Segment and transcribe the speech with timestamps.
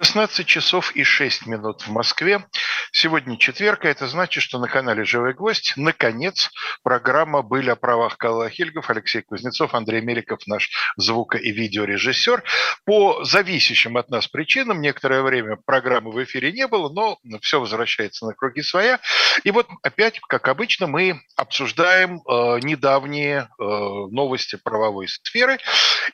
[0.00, 2.46] 16 часов и 6 минут в Москве.
[3.00, 6.50] Сегодня четверг, а это значит, что на канале «Живой гвоздь» наконец
[6.82, 12.42] программа «Были о правах Калла Хильгов», Алексей Кузнецов, Андрей Меликов, наш звуко- и видеорежиссер.
[12.84, 18.26] По зависящим от нас причинам некоторое время программы в эфире не было, но все возвращается
[18.26, 18.98] на круги своя.
[19.44, 25.58] И вот опять, как обычно, мы обсуждаем э, недавние э, новости правовой сферы.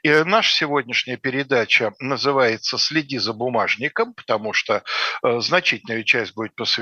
[0.03, 4.82] И наша сегодняшняя передача называется «Следи за бумажником, потому что
[5.23, 6.73] э, значительная часть будет посвящена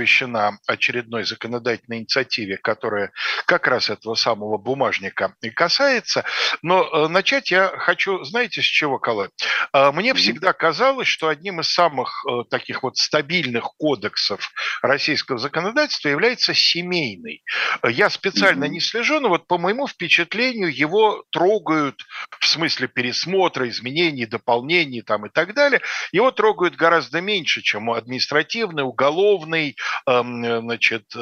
[0.66, 3.12] очередной законодательной инициативе, которая
[3.46, 6.24] как раз этого самого бумажника и касается.
[6.62, 9.28] Но э, начать я хочу, знаете, с чего, Калай?
[9.72, 14.52] Мне всегда казалось, что одним из самых э, таких вот стабильных кодексов
[14.82, 17.42] российского законодательства является семейный.
[17.88, 22.04] Я специально не слежу, но вот по моему впечатлению его трогают
[22.38, 25.80] в смысле пересмотра, изменений, дополнений там и так далее.
[26.12, 31.18] Его трогают гораздо меньше, чем административный, уголовный, значит, э,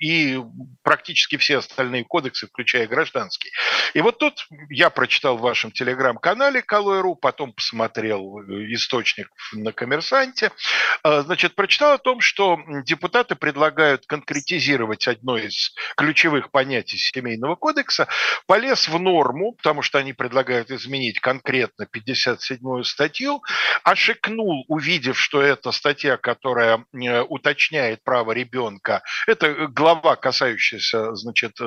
[0.00, 0.40] и
[0.82, 3.50] практически все остальные кодексы, включая гражданский.
[3.94, 8.40] И вот тут я прочитал в вашем телеграм-канале Калой.ру, потом посмотрел
[8.72, 10.52] источник на коммерсанте,
[11.04, 18.08] э, значит, прочитал о том, что депутаты предлагают конкретизировать одно из ключевых понятий семейного кодекса,
[18.46, 23.42] полез в норму, потому что они предлагают изменить конкретно 57-ю статью,
[23.84, 31.64] ошикнул увидев, что это статья, которая э, уточняет право ребенка, это глава, касающаяся, значит, э,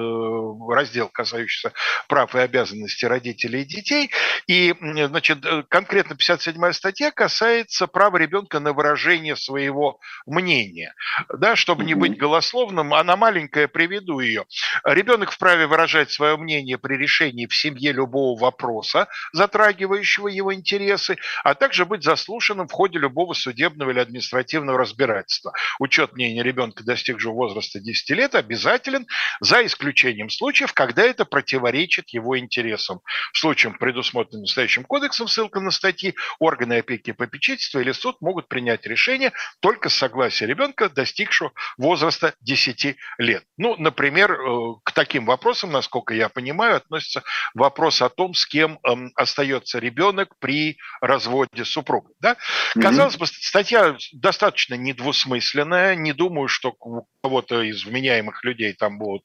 [0.70, 1.74] раздел, касающийся
[2.08, 4.12] прав и обязанностей родителей и детей,
[4.48, 10.94] и, значит, э, конкретно 57 статья касается права ребенка на выражение своего мнения,
[11.34, 14.46] да, чтобы не быть голословным, она маленькая, приведу ее.
[14.84, 21.56] Ребенок вправе выражать свое мнение при решении в семье любого вопроса, затрагивающего его интересы, а
[21.56, 25.54] также быть заслушанным в ходе любого судебного или административного разбирательства.
[25.80, 29.08] Учет мнения ребенка, достигшего возраста 10 лет, обязателен,
[29.40, 33.02] за исключением случаев, когда это противоречит его интересам.
[33.34, 38.48] В случае, предусмотренным настоящим кодексом, ссылка на статьи, органы опеки и попечительства или суд могут
[38.48, 39.32] принять решение
[39.62, 43.44] только с согласия ребенка, достигшего возраста 10 лет.
[43.58, 47.24] Ну, например, э, к таким вопросам, насколько я понимаю, относится
[47.54, 52.12] вопрос о том, с кем эм, остается ребенок при разводе супруга.
[52.20, 52.38] Да?
[52.80, 55.61] Казалось бы, статья достаточно недвусмысленная.
[55.64, 59.24] Не думаю, что у кого-то из вменяемых людей там будут,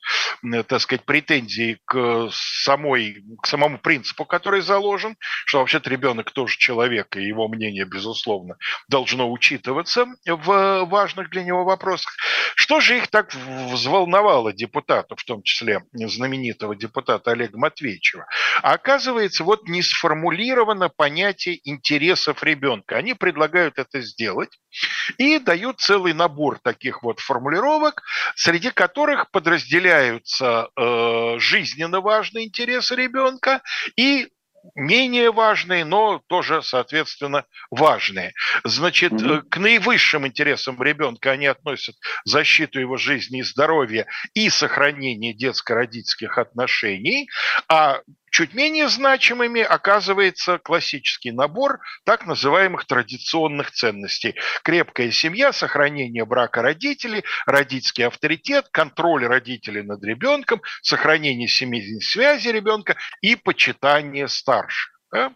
[0.69, 5.17] так сказать, претензии к, самой, к самому принципу, который заложен,
[5.47, 8.57] что вообще-то ребенок тоже человек, и его мнение, безусловно,
[8.89, 12.15] должно учитываться в важных для него вопросах.
[12.55, 18.27] Что же их так взволновало депутатов, в том числе знаменитого депутата Олега Матвеевича?
[18.63, 22.97] А оказывается, вот не сформулировано понятие интересов ребенка.
[22.97, 24.59] Они предлагают это сделать
[25.19, 28.03] и дают целый набор таких вот формулировок,
[28.35, 33.63] среди которых подразделяются э, жизненно важные интересы ребенка
[33.97, 34.29] и
[34.75, 38.33] менее важные, но тоже, соответственно, важные.
[38.65, 39.43] Значит, mm-hmm.
[39.49, 41.95] к наивысшим интересам ребенка они относят
[42.25, 47.29] защиту его жизни и здоровья и сохранение детско-родительских отношений,
[47.69, 48.01] а
[48.37, 54.35] Чуть менее значимыми оказывается классический набор так называемых традиционных ценностей.
[54.63, 62.97] Крепкая семья, сохранение брака родителей, родительский авторитет, контроль родителей над ребенком, сохранение семейной связи ребенка
[63.23, 65.01] и почитание старших.
[65.11, 65.33] Да?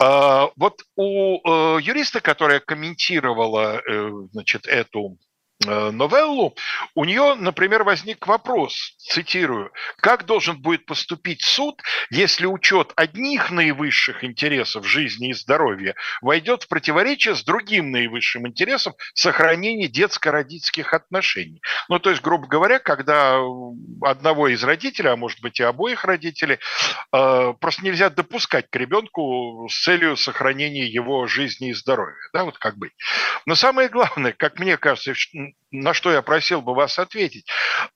[0.00, 5.18] А, вот у э, юриста, которая комментировала э, значит, эту
[5.66, 6.54] новеллу,
[6.94, 14.24] у нее, например, возник вопрос, цитирую, как должен будет поступить суд, если учет одних наивысших
[14.24, 21.60] интересов жизни и здоровья войдет в противоречие с другим наивысшим интересом сохранения детско-родительских отношений.
[21.88, 23.40] Ну, то есть, грубо говоря, когда
[24.02, 26.58] одного из родителей, а может быть и обоих родителей,
[27.12, 32.16] э, просто нельзя допускать к ребенку с целью сохранения его жизни и здоровья.
[32.32, 32.92] Да, вот как быть.
[33.46, 35.14] Но самое главное, как мне кажется,
[35.72, 37.46] на что я просил бы вас ответить.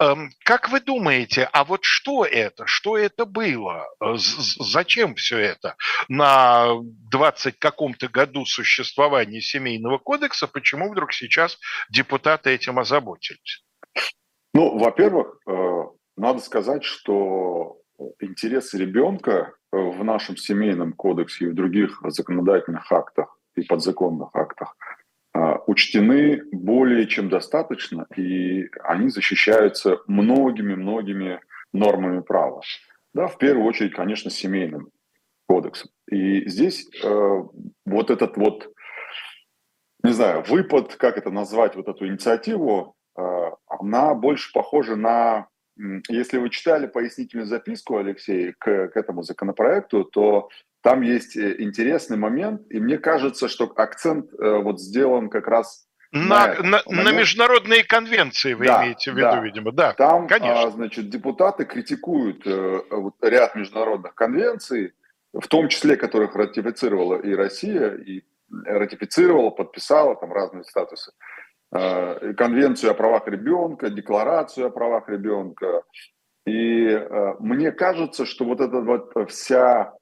[0.01, 2.67] Эм, как вы думаете, а вот что это?
[2.67, 3.87] Что это было?
[4.17, 5.77] Зачем все это?
[6.09, 6.69] На
[7.11, 11.59] 20 каком-то году существования семейного кодекса, почему вдруг сейчас
[11.91, 13.63] депутаты этим озаботились?
[14.55, 15.83] Ну, во-первых, э,
[16.17, 17.77] надо сказать, что
[18.21, 24.75] интересы ребенка в нашем семейном кодексе и в других законодательных актах и подзаконных актах–
[25.67, 31.41] учтены более чем достаточно, и они защищаются многими-многими
[31.73, 32.63] нормами права.
[33.15, 34.91] Да, в первую очередь, конечно, семейным
[35.49, 35.91] кодексом.
[36.11, 37.43] И здесь э,
[37.85, 38.73] вот этот вот
[40.05, 42.95] не знаю, выпад, как это назвать, вот эту инициативу,
[43.67, 45.49] она больше похожа на
[46.09, 50.49] если вы читали пояснительную записку, Алексей, к, к этому законопроекту, то
[50.87, 55.89] там есть э, интересный момент, и мне кажется, что акцент э, вот сделан как раз
[56.13, 59.41] на, на, на, на международные конвенции вы да, имеете в виду, да.
[59.41, 59.95] видимо, да.
[59.95, 60.63] Там, конечно.
[60.63, 64.95] А, значит, депутаты критикуют э, вот, ряд международных конвенций,
[65.33, 68.23] в том числе которых ратифицировала и Россия, и
[68.65, 71.11] ратифицировала, подписала там разные статусы.
[71.73, 75.83] Э, конвенцию о правах ребенка, декларацию о правах ребенка.
[76.47, 79.93] И э, мне кажется, что вот эта вот вся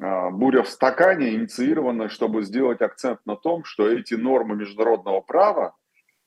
[0.00, 5.76] буря в стакане инициирована, чтобы сделать акцент на том, что эти нормы международного права,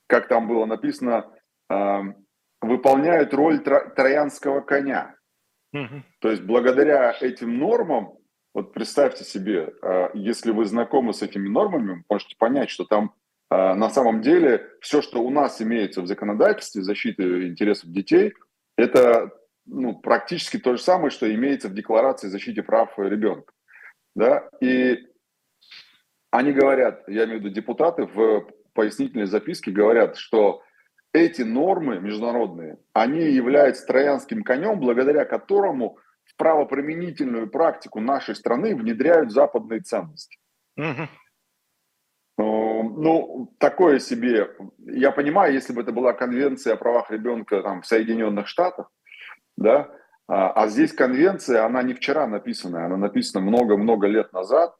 [0.06, 1.30] как там было написано,
[2.60, 5.16] выполняют роль троянского коня.
[5.72, 6.02] Угу.
[6.20, 8.12] То есть благодаря этим нормам,
[8.54, 9.74] вот представьте себе,
[10.14, 13.12] если вы знакомы с этими нормами, можете понять, что там
[13.54, 18.34] а, на самом деле все, что у нас имеется в законодательстве защиты интересов детей,
[18.76, 19.30] это
[19.66, 23.52] ну, практически то же самое, что имеется в Декларации защиты прав ребенка.
[24.14, 24.48] Да?
[24.60, 25.06] И
[26.30, 30.62] они говорят, я имею в виду депутаты в пояснительной записке говорят, что
[31.12, 39.30] эти нормы международные, они являются троянским конем, благодаря которому в правоприменительную практику нашей страны внедряют
[39.30, 40.38] западные ценности.
[40.76, 41.08] Угу.
[42.36, 44.50] Ну, такое себе.
[44.78, 48.90] Я понимаю, если бы это была конвенция о правах ребенка там, в Соединенных Штатах,
[49.56, 49.90] да,
[50.26, 54.74] а, а здесь конвенция, она не вчера написана, она написана много-много лет назад,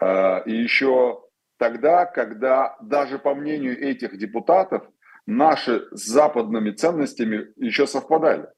[0.00, 1.24] а, и еще
[1.58, 4.88] тогда, когда даже по мнению этих депутатов
[5.26, 8.48] наши с западными ценностями еще совпадали.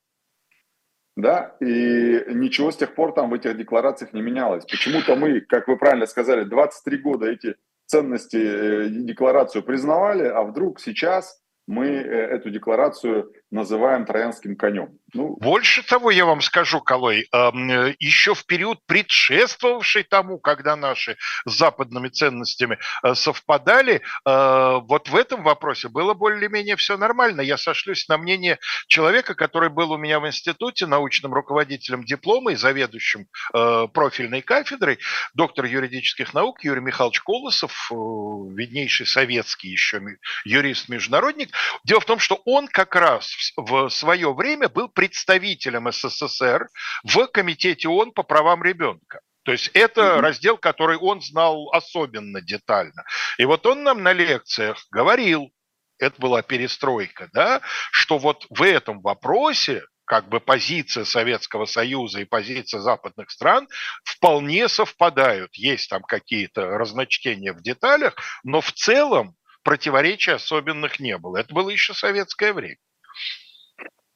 [1.17, 4.65] Да, и ничего с тех пор там в этих декларациях не менялось.
[4.65, 7.57] Почему-то мы, как вы правильно сказали, 23 года эти
[7.87, 14.99] ценности э, декларацию признавали, а вдруг сейчас мы э, эту декларацию называем троянским конем.
[15.13, 21.17] Ну, Больше того, я вам скажу, Колой, э, еще в период предшествовавший тому, когда наши
[21.47, 27.41] с западными ценностями э, совпадали, вот в этом вопросе было более-менее все нормально.
[27.41, 32.57] Я сошлюсь на мнение человека, который был у меня в институте научным руководителем диплома и
[32.57, 34.99] заведующим профильной кафедрой,
[35.35, 40.01] доктор юридических наук Юрий Михайлович Колосов, виднейший советский еще
[40.45, 41.51] юрист-международник.
[41.85, 43.27] Дело в том, что он как раз
[43.57, 46.69] в свое время был представителем СССР
[47.05, 49.21] в Комитете ООН по правам ребенка.
[49.45, 50.21] То есть это mm-hmm.
[50.21, 53.05] раздел, который он знал особенно детально.
[53.39, 55.51] И вот он нам на лекциях говорил,
[55.99, 57.61] это была перестройка, да,
[57.91, 63.69] что вот в этом вопросе как бы позиция Советского Союза и позиция западных стран
[64.03, 65.55] вполне совпадают.
[65.55, 71.37] Есть там какие-то разночтения в деталях, но в целом противоречий особенных не было.
[71.37, 72.79] Это было еще советское время.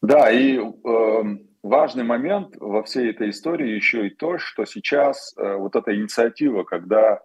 [0.05, 1.23] Да, и э,
[1.63, 6.63] важный момент во всей этой истории еще и то, что сейчас э, вот эта инициатива,
[6.65, 7.23] когда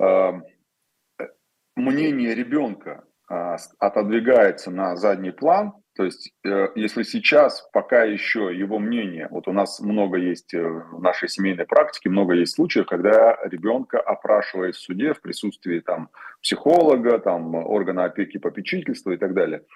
[0.00, 0.32] э,
[1.76, 8.80] мнение ребенка э, отодвигается на задний план, то есть э, если сейчас пока еще его
[8.80, 13.38] мнение, вот у нас много есть э, в нашей семейной практике, много есть случаев, когда
[13.44, 16.08] ребенка опрашивает в суде в присутствии там
[16.42, 19.62] психолога, там органа опеки попечительства и так далее–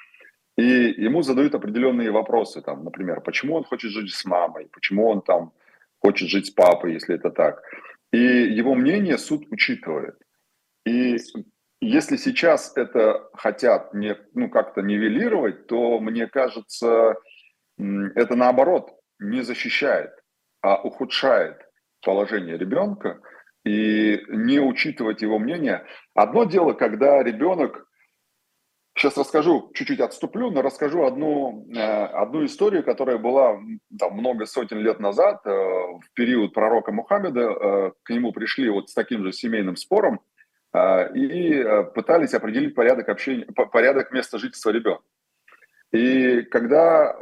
[0.56, 5.20] и ему задают определенные вопросы, там, например, почему он хочет жить с мамой, почему он
[5.20, 5.52] там
[6.00, 7.62] хочет жить с папой, если это так.
[8.12, 10.16] И его мнение суд учитывает.
[10.86, 11.18] И
[11.80, 17.16] если сейчас это хотят не, ну, как-то нивелировать, то, мне кажется,
[17.78, 20.10] это наоборот не защищает,
[20.62, 21.56] а ухудшает
[22.02, 23.20] положение ребенка
[23.64, 25.84] и не учитывать его мнение.
[26.14, 27.85] Одно дело, когда ребенок
[28.96, 33.60] Сейчас расскажу, чуть-чуть отступлю, но расскажу одну, э, одну историю, которая была
[33.98, 37.40] там, много сотен лет назад, э, в период пророка Мухаммеда.
[37.40, 40.20] Э, к нему пришли вот с таким же семейным спором
[41.14, 45.04] и пытались определить порядок, общения, порядок места жительства ребенка.
[45.90, 47.16] И когда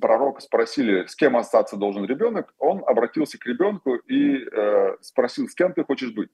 [0.00, 4.46] пророка спросили, с кем остаться должен ребенок, он обратился к ребенку и
[5.00, 6.30] спросил, с кем ты хочешь быть.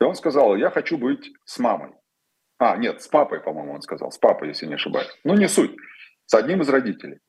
[0.00, 1.90] И он сказал, я хочу быть с мамой.
[2.58, 4.10] А, нет, с папой, по-моему, он сказал.
[4.10, 5.10] С папой, если не ошибаюсь.
[5.24, 5.76] Ну, не суть.
[6.26, 7.20] С одним из родителей.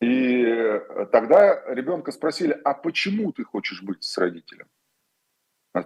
[0.00, 4.66] И э, тогда ребенка спросили, а почему ты хочешь быть с родителем?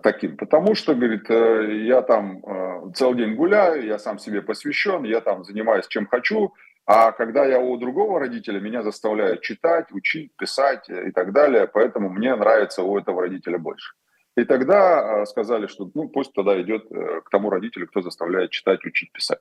[0.02, 0.36] Таким.
[0.36, 5.20] Потому что, говорит, э, я там э, целый день гуляю, я сам себе посвящен, я
[5.20, 6.54] там занимаюсь чем хочу,
[6.86, 12.08] а когда я у другого родителя, меня заставляют читать, учить, писать и так далее, поэтому
[12.08, 13.94] мне нравится у этого родителя больше.
[14.36, 19.12] И тогда сказали, что ну, пусть тогда идет к тому родителю, кто заставляет читать, учить,
[19.12, 19.40] писать.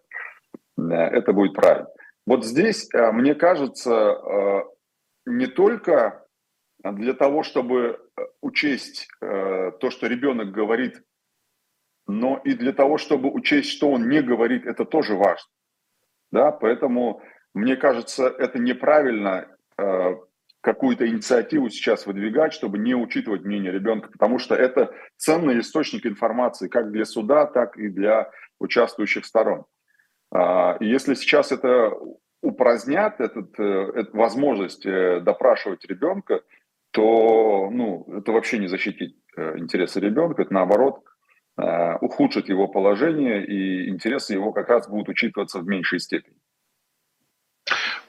[0.78, 1.90] Это будет правильно.
[2.26, 4.66] Вот здесь, мне кажется,
[5.26, 6.26] не только
[6.84, 8.00] для того, чтобы
[8.42, 11.02] учесть то, что ребенок говорит,
[12.08, 15.50] но и для того, чтобы учесть, что он не говорит, это тоже важно.
[16.32, 17.22] Да, поэтому
[17.54, 20.16] мне кажется, это неправильно э,
[20.62, 26.68] какую-то инициативу сейчас выдвигать, чтобы не учитывать мнение ребенка, потому что это ценный источник информации
[26.68, 29.66] как для суда, так и для участвующих сторон.
[30.34, 31.92] Э, и если сейчас это
[32.42, 36.42] упразднят, этот, э, эту возможность э, допрашивать ребенка,
[36.92, 41.04] то ну, это вообще не защитить э, интересы ребенка, это наоборот
[42.00, 46.38] ухудшит его положение, и интересы его как раз будут учитываться в меньшей степени.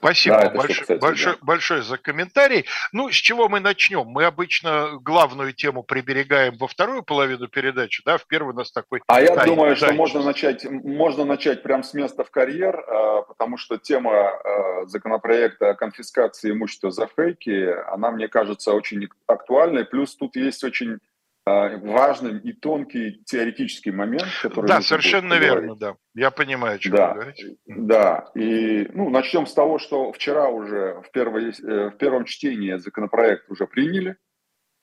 [0.01, 1.45] Спасибо да, большое, кстати, большое, да.
[1.45, 2.65] большое за комментарий.
[2.93, 4.07] Ну, с чего мы начнем?
[4.07, 9.03] Мы обычно главную тему приберегаем во вторую половину передачи, да, в первую у нас такой...
[9.07, 13.59] А я думаю, что можно начать, можно начать прямо с места в карьер, а, потому
[13.59, 19.85] что тема а, законопроекта о конфискации имущества за фейки, она, мне кажется, очень актуальной.
[19.85, 20.99] Плюс тут есть очень
[21.47, 24.67] важный и тонкий теоретический момент, который...
[24.67, 25.97] Да, совершенно верно, да.
[26.15, 27.57] Я понимаю, о чем да, вы говорите.
[27.67, 32.77] Да, и ну, начнем с того, что вчера уже в, первой, э, в первом чтении
[32.77, 34.17] законопроект уже приняли.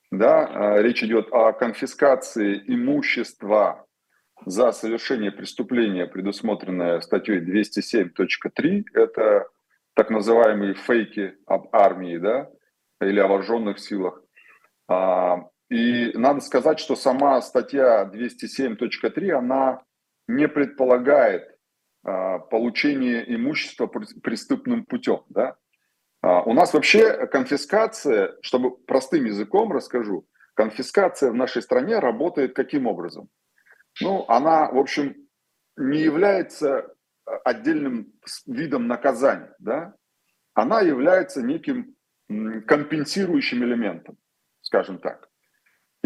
[0.09, 3.85] Да, а, речь идет о конфискации имущества
[4.45, 8.83] за совершение преступления, предусмотренное статьей 207.3.
[8.93, 9.47] Это
[9.95, 12.49] так называемые фейки об армии, да,
[13.01, 14.21] или о вооруженных силах.
[15.69, 19.83] А, и надо сказать, что сама статья 207.3, она
[20.27, 21.57] не предполагает
[22.03, 25.23] а, получение имущества преступным путем.
[25.29, 25.57] Да?
[26.21, 32.87] А, у нас вообще конфискация, чтобы простым языком расскажу, конфискация в нашей стране работает каким
[32.87, 33.29] образом?
[34.01, 35.15] Ну, она, в общем,
[35.75, 36.93] не является
[37.43, 38.13] отдельным
[38.45, 39.95] видом наказания, да?
[40.53, 41.95] Она является неким
[42.27, 44.17] компенсирующим элементом,
[44.61, 45.29] скажем так.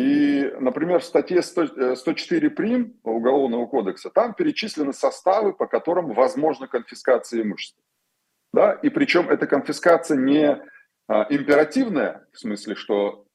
[0.02, 6.14] И, например, в статье 100, 104 э, прим Уголовного кодекса там перечислены составы, по которым
[6.14, 7.84] возможна конфискация имущества.
[8.52, 8.74] Да?
[8.74, 10.60] И причем эта конфискация не
[11.08, 13.26] а, императивная, в смысле, что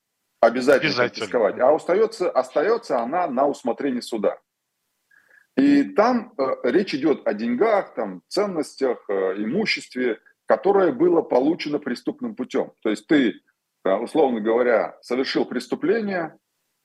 [0.40, 1.08] обязательно, обязательно.
[1.10, 4.40] конфисковать, а остается, остается она на усмотрение суда.
[5.56, 12.34] И там э, речь идет о деньгах, там, ценностях, э, имуществе, которое было получено преступным
[12.34, 12.72] путем.
[12.82, 13.40] То есть ты,
[13.84, 16.36] э, условно говоря, совершил преступление,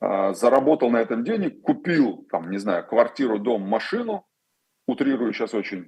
[0.01, 4.25] заработал на этом денег, купил, там, не знаю, квартиру, дом, машину,
[4.87, 5.85] утрирую сейчас очень,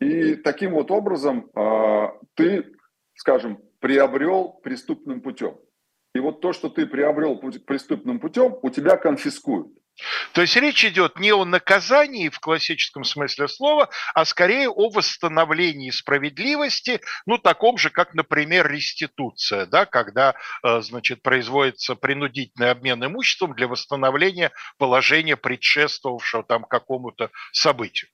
[0.00, 2.72] и таким вот образом э, ты,
[3.14, 5.58] скажем, приобрел преступным путем.
[6.14, 9.68] И вот то, что ты приобрел преступным путем, у тебя конфискуют.
[10.32, 15.90] То есть речь идет не о наказании в классическом смысле слова, а скорее о восстановлении
[15.90, 23.54] справедливости, ну, таком же, как, например, реституция, да, когда, э, значит, производится принудительный обмен имуществом
[23.54, 28.10] для восстановления положения, предшествовавшего там какому-то событию.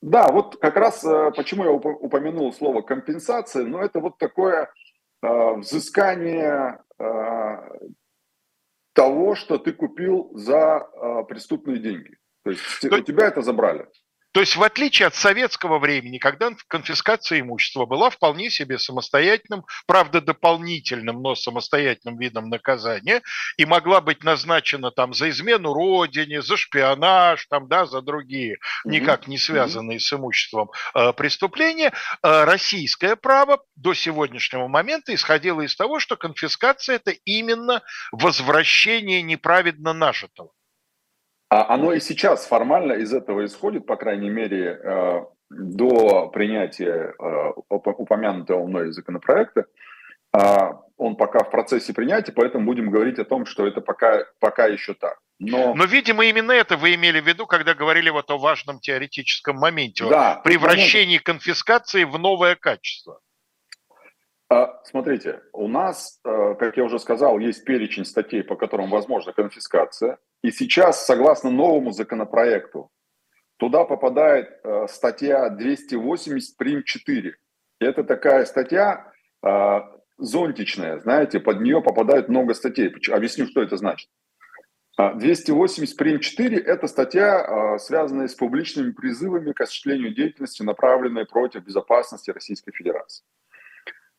[0.00, 4.70] Да, вот как раз э, почему я упомянул слово компенсация, но это вот такое
[5.22, 6.78] э, взыскание
[8.98, 12.16] того, что ты купил за э, преступные деньги.
[12.42, 12.96] То есть То...
[12.96, 13.86] у тебя это забрали.
[14.32, 20.20] То есть в отличие от советского времени, когда конфискация имущества была вполне себе самостоятельным, правда
[20.20, 23.22] дополнительным, но самостоятельным видом наказания,
[23.56, 29.28] и могла быть назначена там за измену родине, за шпионаж, там, да, за другие никак
[29.28, 31.92] не связанные с имуществом э, преступления,
[32.22, 37.82] э, российское право до сегодняшнего момента исходило из того, что конфискация это именно
[38.12, 40.50] возвращение неправедно нажитого.
[41.50, 47.52] А оно и сейчас формально из этого исходит, по крайней мере, э, до принятия э,
[47.70, 49.66] упомянутого мной законопроекта.
[50.32, 54.66] А, он пока в процессе принятия, поэтому будем говорить о том, что это пока, пока
[54.66, 55.18] еще так.
[55.38, 55.74] Но...
[55.74, 60.04] Но, видимо, именно это вы имели в виду, когда говорили вот о важном теоретическом моменте,
[60.08, 63.20] да, о превращении конфискации в новое качество.
[64.50, 69.32] А, смотрите, у нас, э, как я уже сказал, есть перечень статей, по которым возможна
[69.32, 70.18] конфискация.
[70.42, 72.90] И сейчас, согласно новому законопроекту,
[73.58, 77.36] туда попадает э, статья 280 прим 4.
[77.80, 79.12] И это такая статья
[79.44, 79.80] э,
[80.16, 82.90] зонтичная, знаете, под нее попадает много статей.
[83.12, 84.08] Объясню, что это значит.
[84.96, 91.62] 280 а, прим 4– это статья, связанная с публичными призывами к осуществлению деятельности, направленной против
[91.62, 93.22] безопасности Российской Федерации.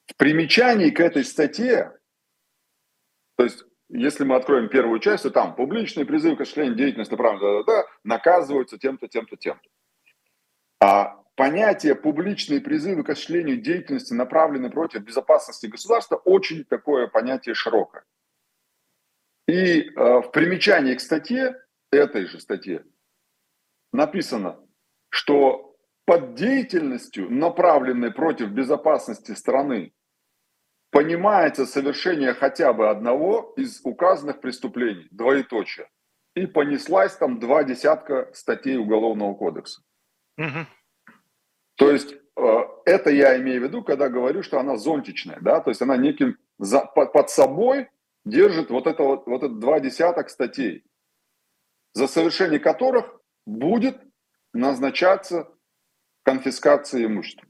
[0.09, 1.95] В примечании к этой статье,
[3.37, 7.39] то есть если мы откроем первую часть, то там публичный призыв к осуществлению деятельности прав
[7.39, 9.69] да, да, да, наказываются тем-то, тем-то, тем-то.
[10.79, 18.03] А понятие публичные призывы к осуществлению деятельности, направленной против безопасности государства, очень такое понятие широкое.
[19.47, 21.55] И э, в примечании к статье,
[21.91, 22.83] этой же статье,
[23.91, 24.59] написано,
[25.09, 25.75] что
[26.05, 29.93] под деятельностью, направленной против безопасности страны,
[30.91, 35.89] понимается совершение хотя бы одного из указанных преступлений, двоеточие.
[36.35, 39.81] И понеслась там два десятка статей Уголовного кодекса.
[40.37, 40.65] Угу.
[41.75, 45.69] То есть э, это я имею в виду, когда говорю, что она зонтичная, да, то
[45.69, 47.89] есть она неким за, под, под собой
[48.25, 50.85] держит вот это вот, вот это два десяток статей,
[51.93, 53.99] за совершение которых будет
[54.53, 55.49] назначаться
[56.23, 57.47] конфискация имущества.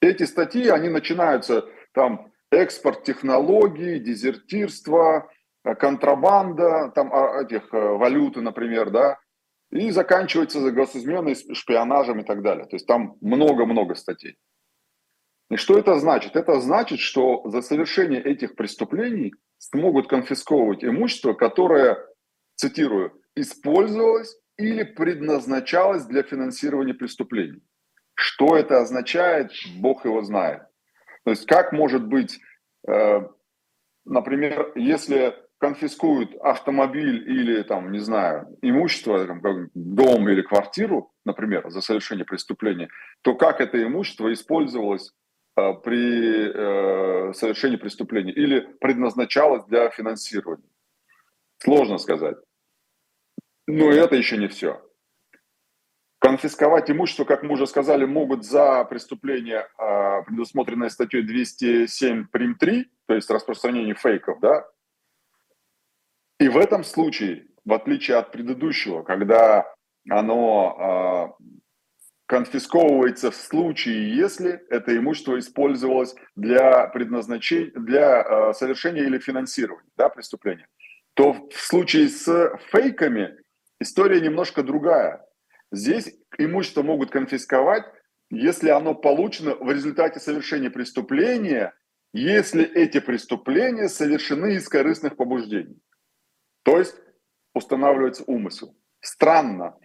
[0.00, 5.30] Эти статьи, они начинаются там экспорт технологий, дезертирство,
[5.64, 9.18] э, контрабанда, там а, этих э, валюты, например, да,
[9.70, 12.66] и заканчивается госизменой шпионажем и так далее.
[12.66, 14.36] То есть там много-много статей.
[15.50, 16.36] И что это значит?
[16.36, 21.98] Это значит, что за совершение этих преступлений смогут конфисковывать имущество, которое,
[22.54, 27.62] цитирую, использовалось или предназначалось для финансирования преступлений.
[28.14, 30.62] Что это означает, Бог его знает.
[31.24, 32.40] То есть как может быть,
[32.88, 33.20] э,
[34.04, 41.82] например, если конфискуют автомобиль или там, не знаю, имущество, там, дом или квартиру, например, за
[41.82, 42.88] совершение преступления,
[43.22, 45.12] то как это имущество использовалось
[45.56, 50.68] э, при э, совершении преступления или предназначалось для финансирования?
[51.58, 52.38] Сложно сказать.
[53.66, 54.80] Но это еще не все.
[56.30, 62.86] Конфисковать имущество, как мы уже сказали, могут за преступление, а, предусмотренное статьей 207 прим 3,
[63.06, 64.64] то есть распространение фейков, да.
[66.38, 69.74] И в этом случае, в отличие от предыдущего, когда
[70.08, 71.34] оно а,
[72.26, 80.08] конфисковывается в случае, если это имущество использовалось для предназначения, для а, совершения или финансирования да,
[80.08, 80.68] преступления,
[81.14, 83.36] то в случае с фейками
[83.80, 85.26] история немножко другая
[85.72, 87.84] Здесь имущество могут конфисковать,
[88.30, 91.74] если оно получено в результате совершения преступления,
[92.12, 95.80] если эти преступления совершены из корыстных побуждений.
[96.62, 96.96] То есть
[97.54, 98.76] устанавливается умысел.
[99.00, 99.78] Странно.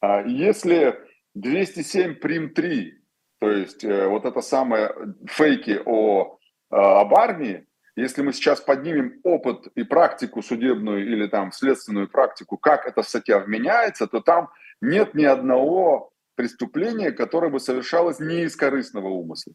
[0.00, 0.98] А если
[1.34, 2.94] 207 прим 3,
[3.38, 4.94] то есть э, вот это самое
[5.26, 6.38] фейки о,
[6.70, 12.58] а, об армии, если мы сейчас поднимем опыт и практику судебную или там следственную практику,
[12.58, 18.56] как эта статья вменяется, то там нет ни одного преступления, которое бы совершалось не из
[18.56, 19.54] корыстного умысла.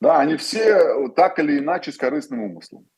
[0.00, 2.88] Да, они все так или иначе с корыстным умыслом.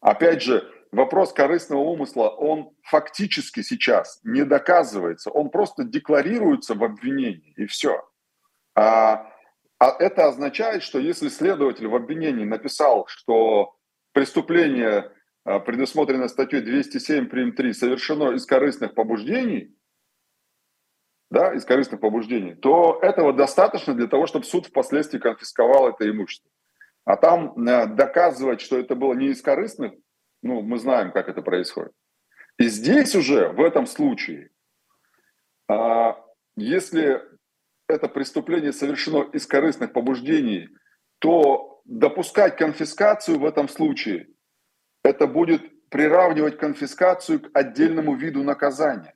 [0.00, 7.52] Опять же, вопрос корыстного умысла, он фактически сейчас не доказывается, он просто декларируется в обвинении,
[7.56, 8.08] и все.
[8.74, 9.32] А,
[9.78, 13.74] а это означает, что если следователь в обвинении написал, что
[14.12, 15.12] преступление
[15.46, 19.76] предусмотрено статьей 207 прим 3, совершено из корыстных побуждений,
[21.30, 26.50] да, из корыстных побуждений, то этого достаточно для того, чтобы суд впоследствии конфисковал это имущество.
[27.04, 29.92] А там э, доказывать, что это было не из корыстных,
[30.42, 31.92] ну, мы знаем, как это происходит.
[32.58, 34.50] И здесь уже, в этом случае,
[35.68, 36.16] а,
[36.56, 37.22] если
[37.88, 40.68] это преступление совершено из корыстных побуждений,
[41.20, 44.28] то допускать конфискацию в этом случае–
[45.06, 49.14] это будет приравнивать конфискацию к отдельному виду наказания.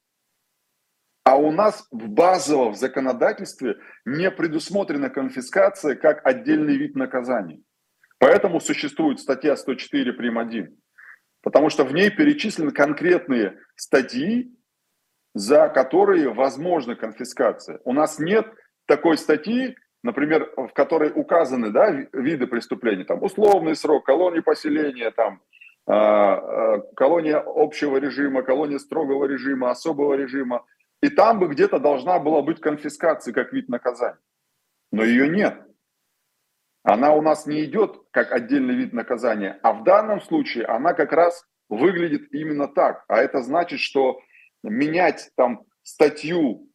[1.25, 7.61] А у нас в базовом законодательстве не предусмотрена конфискация как отдельный вид наказания.
[8.19, 10.39] Поэтому существует статья 104 прим.
[10.39, 10.77] 1.
[11.43, 14.55] Потому что в ней перечислены конкретные статьи,
[15.35, 17.81] за которые возможна конфискация.
[17.85, 18.47] У нас нет
[18.87, 25.41] такой статьи, например, в которой указаны да, виды преступлений, там условный срок, колонии поселения, там,
[25.91, 30.65] колония общего режима, колония строгого режима, особого режима.
[31.03, 34.19] И там бы где-то должна была быть конфискация как вид наказания.
[34.93, 35.61] Но ее нет.
[36.83, 41.13] Она у нас не идет как отдельный вид наказания, а в данном случае она как
[41.13, 43.05] раз выглядит именно так.
[43.09, 44.21] А это значит, что
[44.63, 46.69] менять там статью,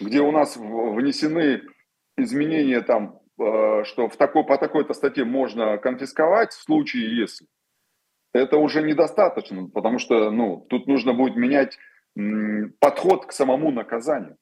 [0.00, 1.62] где у нас внесены
[2.16, 7.46] изменения там, э, что в такой, по такой-то статье можно конфисковать в случае, если
[8.34, 11.78] это уже недостаточно, потому что ну, тут нужно будет менять
[12.80, 14.36] подход к самому наказанию.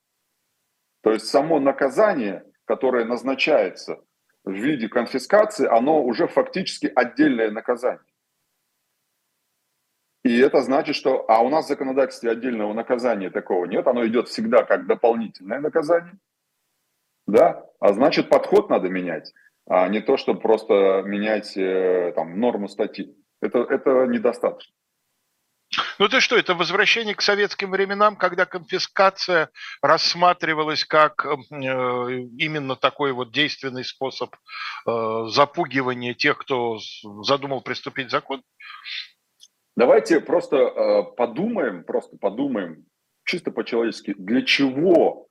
[1.03, 4.03] То есть само наказание, которое назначается
[4.45, 8.05] в виде конфискации, оно уже фактически отдельное наказание.
[10.25, 11.25] И это значит, что...
[11.29, 16.15] А у нас в законодательстве отдельного наказания такого нет, оно идет всегда как дополнительное наказание.
[17.27, 17.67] Да?
[17.81, 19.33] А значит, подход надо менять,
[19.67, 23.17] а не то, чтобы просто менять э, там, норму статьи.
[23.43, 24.73] Это, это недостаточно.
[25.99, 29.51] Ну ты что, это возвращение к советским временам, когда конфискация
[29.81, 34.35] рассматривалась как э, именно такой вот действенный способ
[34.87, 36.79] э, запугивания тех, кто
[37.23, 38.43] задумал приступить закон?
[39.77, 42.85] Давайте просто э, подумаем, просто подумаем,
[43.25, 45.29] чисто по-человечески, для чего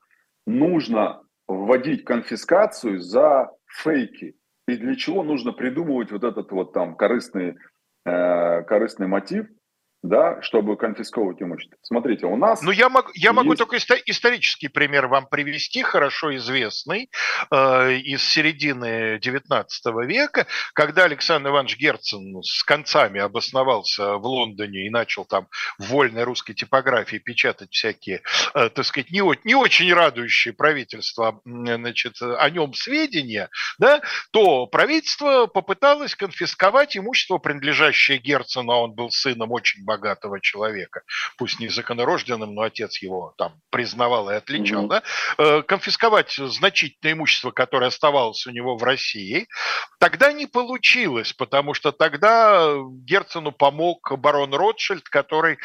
[0.47, 4.35] нужно вводить конфискацию за фейки?
[4.67, 7.57] И для чего нужно придумывать вот этот вот там корыстный,
[8.03, 9.47] корыстный мотив–
[10.03, 11.77] да, чтобы конфисковывать имущество.
[11.83, 12.61] Смотрите, у нас...
[12.61, 13.35] Ну, я, мог, я есть...
[13.35, 17.09] могу только исторический пример вам привести, хорошо известный,
[17.51, 19.65] э, из середины XIX
[20.05, 26.23] века, когда Александр Иванович Герцен с концами обосновался в Лондоне и начал там в вольной
[26.23, 28.21] русской типографии печатать всякие,
[28.55, 35.45] э, так сказать, не, не очень радующие правительство значит, о нем сведения, да, то правительство
[35.45, 41.01] попыталось конфисковать имущество, принадлежащее Герцену, а он был сыном очень богатого человека,
[41.37, 44.87] пусть не законорожденным, но отец его там признавал и отличал, mm-hmm.
[44.87, 45.03] да,
[45.37, 49.47] э, конфисковать значительное имущество, которое оставалось у него в России,
[49.99, 52.73] тогда не получилось, потому что тогда
[53.05, 55.57] Герцену помог барон Ротшильд, который,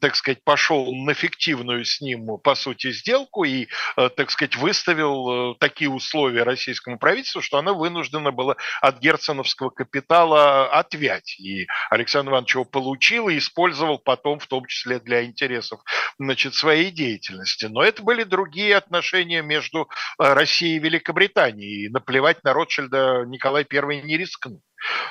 [0.00, 5.52] так сказать, пошел на фиктивную с ним, по сути, сделку и, э, так сказать, выставил
[5.52, 11.40] э, такие условия российскому правительству, что оно вынуждено было от герценовского капитала отвять.
[11.40, 15.80] И Александр Иванович его получил и использовал использовал потом, в том числе для интересов
[16.18, 17.66] значит, своей деятельности.
[17.66, 21.86] Но это были другие отношения между э, Россией и Великобританией.
[21.86, 24.60] И наплевать на Ротшильда Николай I не рискнул.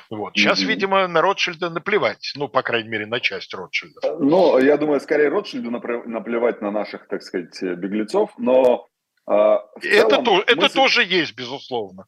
[0.10, 0.34] Вот.
[0.36, 0.66] Сейчас, mm-hmm.
[0.66, 4.18] видимо, на Ротшильда наплевать, ну, по крайней мере, на часть Ротшильда.
[4.20, 8.88] Ну, я думаю, скорее Ротшильду наплевать на наших, так сказать, беглецов, но...
[9.28, 10.76] Э, это, то, это мысль...
[10.76, 12.06] тоже есть, безусловно.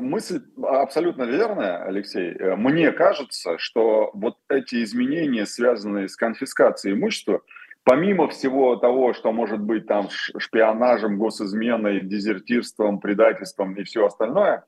[0.00, 2.32] Мысль абсолютно верная, Алексей.
[2.32, 7.42] Э, мне кажется, что вот эти изменения, связанные с конфискацией имущества,
[7.84, 14.64] помимо всего того, что может быть там шпионажем, госизменой, дезертирством, предательством и все остальное,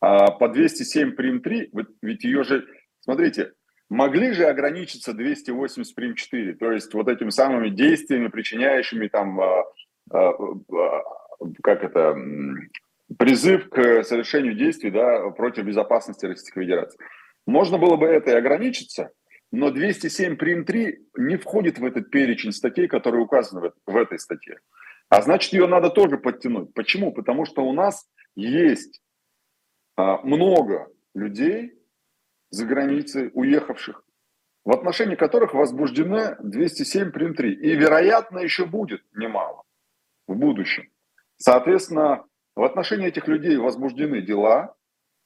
[0.00, 1.70] а, по 207 прим 3,
[2.02, 2.66] ведь ее же,
[3.00, 3.52] смотрите,
[3.88, 9.64] могли же ограничиться 280 прим 4, то есть вот этими самыми действиями, причиняющими там, а,
[10.12, 10.32] а,
[11.62, 12.16] как это,
[13.18, 16.98] призыв к совершению действий да, против безопасности Российской Федерации.
[17.46, 19.10] Можно было бы это и ограничиться,
[19.50, 24.18] но 207 прим 3 не входит в этот перечень статей, которые указаны в, в этой
[24.18, 24.60] статье.
[25.08, 26.72] А значит, ее надо тоже подтянуть.
[26.72, 27.12] Почему?
[27.12, 29.02] Потому что у нас есть
[29.96, 31.74] а, много людей
[32.50, 34.04] за границей, уехавших,
[34.64, 37.52] в отношении которых возбуждено 207 прим 3.
[37.54, 39.64] И, вероятно, еще будет немало
[40.28, 40.88] в будущем.
[41.38, 42.24] Соответственно,
[42.56, 44.74] в отношении этих людей возбуждены дела,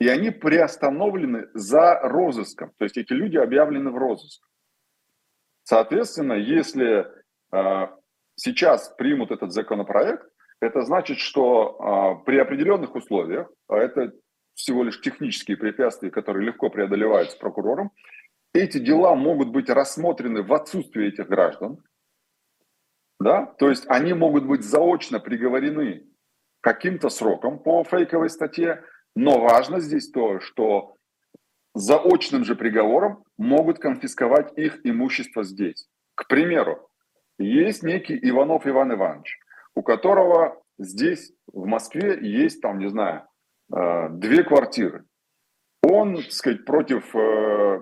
[0.01, 2.73] и они приостановлены за розыском.
[2.79, 4.47] То есть эти люди объявлены в розыск.
[5.63, 7.07] Соответственно, если
[7.53, 7.89] э,
[8.35, 10.29] сейчас примут этот законопроект,
[10.61, 14.13] это значит, что э, при определенных условиях, а это
[14.55, 17.93] всего лишь технические препятствия, которые легко преодолеваются прокурором,
[18.53, 21.83] эти дела могут быть рассмотрены в отсутствие этих граждан,
[23.19, 26.07] да, то есть они могут быть заочно приговорены
[26.65, 28.83] каким-то сроком по фейковой статье,
[29.15, 30.97] но важно здесь то, что
[31.75, 35.87] заочным же приговором могут конфисковать их имущество здесь.
[36.15, 36.89] К примеру,
[37.39, 39.39] есть некий Иванов Иван Иванович,
[39.75, 43.27] у которого здесь, в Москве, есть там, не знаю,
[43.71, 45.05] э, две квартиры.
[45.83, 47.81] Он, так сказать, против, э,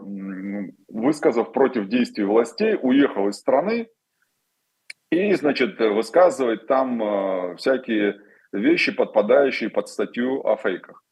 [0.88, 3.88] высказав против действий властей, уехал из страны
[5.12, 8.18] и, значит, высказывает там э, всякие
[8.52, 11.02] вещи, подпадающие под статью о фейках.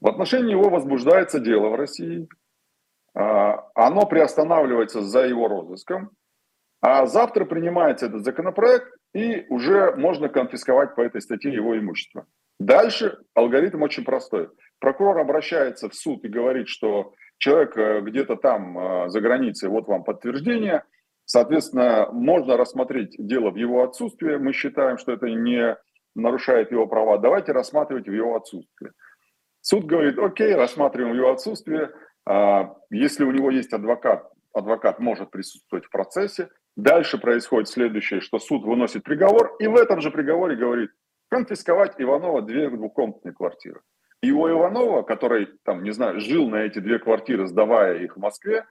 [0.00, 2.28] В отношении его возбуждается дело в России.
[3.14, 6.10] А, оно приостанавливается за его розыском.
[6.80, 12.26] А завтра принимается этот законопроект, и уже можно конфисковать по этой статье его имущество.
[12.58, 14.48] Дальше алгоритм очень простой.
[14.80, 19.86] Прокурор обращается в суд и говорит, что человек э, где-то там э, за границей, вот
[19.86, 20.82] вам подтверждение.
[21.24, 24.38] Соответственно, можно рассмотреть дело в его отсутствие.
[24.38, 25.76] Мы считаем, что это не
[26.14, 28.92] нарушает его права, давайте рассматривать в его отсутствие.
[29.60, 31.90] Суд говорит, окей, рассматриваем его отсутствие.
[32.26, 36.48] А, если у него есть адвокат, адвокат может присутствовать в процессе.
[36.76, 40.90] Дальше происходит следующее, что суд выносит приговор, и в этом же приговоре говорит,
[41.30, 43.80] конфисковать Иванова две двухкомнатные квартиры.
[44.22, 48.64] И Иванова, который, там, не знаю, жил на эти две квартиры, сдавая их в Москве,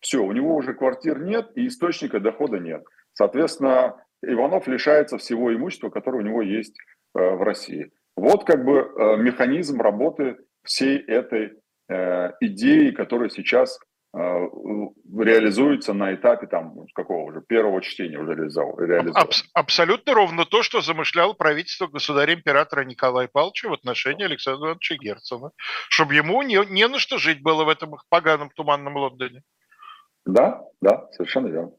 [0.00, 2.84] все, у него уже квартир нет и источника дохода нет.
[3.12, 6.76] Соответственно, Иванов лишается всего имущества, которое у него есть
[7.14, 7.90] э, в России.
[8.16, 11.52] Вот как бы э, механизм работы всей этой
[11.88, 13.78] э, идеи, которая сейчас
[14.14, 19.10] реализуется на этапе там какого уже первого чтения уже реализовано.
[19.14, 25.52] Аб- абсолютно ровно то, что замышлял правительство государя-императора Николая Павловича в отношении Александра Ивановича Герцена,
[25.88, 29.42] чтобы ему не, не на что жить было в этом поганом туманном Лондоне.
[30.26, 31.72] Да, да, совершенно верно.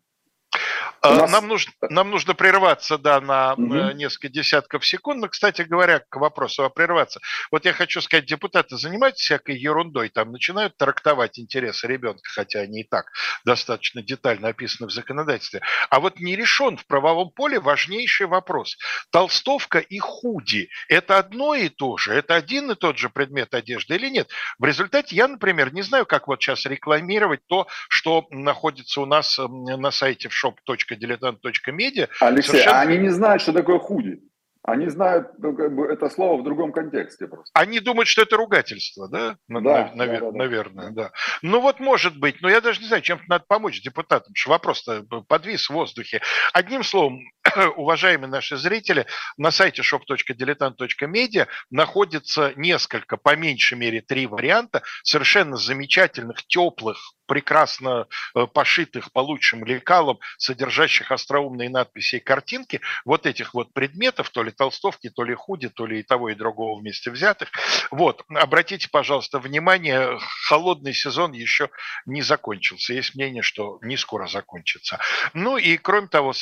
[1.03, 1.31] А, нас...
[1.31, 3.91] Нам, нужно, нам нужно прерваться, да, на угу.
[3.91, 5.19] несколько десятков секунд.
[5.19, 7.19] Но, кстати говоря, к вопросу о прерваться.
[7.51, 12.81] Вот я хочу сказать, депутаты занимаются всякой ерундой, там начинают трактовать интересы ребенка, хотя они
[12.81, 13.11] и так
[13.43, 15.61] достаточно детально описаны в законодательстве.
[15.89, 18.77] А вот не решен в правовом поле важнейший вопрос.
[19.11, 22.13] Толстовка и худи– это одно и то же?
[22.13, 24.29] Это один и тот же предмет одежды или нет?
[24.57, 29.37] В результате я, например, не знаю, как вот сейчас рекламировать то, что находится у нас
[29.37, 32.09] на сайте в shop.com diletant.media.
[32.19, 32.79] Алексей, совершенно...
[32.81, 34.21] они не знают, что такое худи.
[34.65, 37.51] Они знают ну, как бы, это слово в другом контексте просто.
[37.53, 39.35] Они думают, что это ругательство, да?
[39.49, 40.31] Да, Нав- да, да, да.
[40.31, 41.11] Наверное, да.
[41.41, 45.03] Ну вот может быть, но я даже не знаю, чем-то надо помочь депутатам, что вопрос-то
[45.27, 46.21] подвис в воздухе.
[46.53, 47.19] Одним словом,
[47.75, 56.45] уважаемые наши зрители, на сайте shop.diletant.media находится несколько, по меньшей мере, три варианта совершенно замечательных,
[56.47, 63.73] теплых, прекрасно э, пошитых по лучшим лекалам, содержащих остроумные надписи и картинки, вот этих вот
[63.73, 67.49] предметов, то ли толстовки, то ли худи, то ли и того, и другого вместе взятых.
[67.91, 71.69] Вот, обратите, пожалуйста, внимание, холодный сезон еще
[72.05, 72.93] не закончился.
[72.93, 74.99] Есть мнение, что не скоро закончится.
[75.33, 76.33] Ну и, кроме того,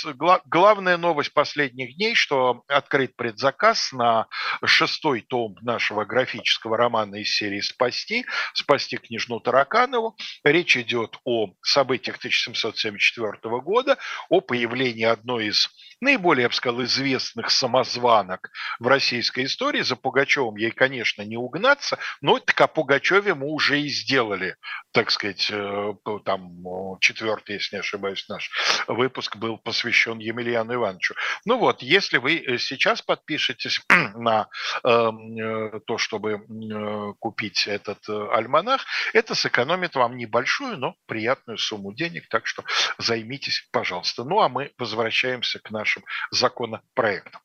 [0.46, 4.28] главная новость последних дней, что открыт предзаказ на
[4.66, 10.16] шестой том нашего графического романа из серии «Спасти», «Спасти княжну Тараканову».
[10.44, 13.98] Речь идет о событиях 1774 года,
[14.30, 15.70] о появлении одной из
[16.02, 19.82] наиболее, я бы сказал, известных самозванок в российской истории.
[19.82, 24.56] За Пугачевым ей, конечно, не угнаться, но так о Пугачеве мы уже и сделали,
[24.92, 25.94] так сказать, э,
[26.26, 28.50] там четвертый, если не ошибаюсь, наш
[28.88, 31.16] выпуск был посвящен Емельяну Ивановичу.
[31.46, 33.80] Ну вот, если вы э, сейчас подпишетесь
[34.16, 34.48] на
[34.84, 41.58] эм, э, то, чтобы э, купить этот э, альманах, это сэкономит вам небольшую, но приятную
[41.58, 42.64] сумму денег, так что
[42.98, 44.24] займитесь, пожалуйста.
[44.24, 47.42] Ну а мы возвращаемся к нашему нашим законопроектам.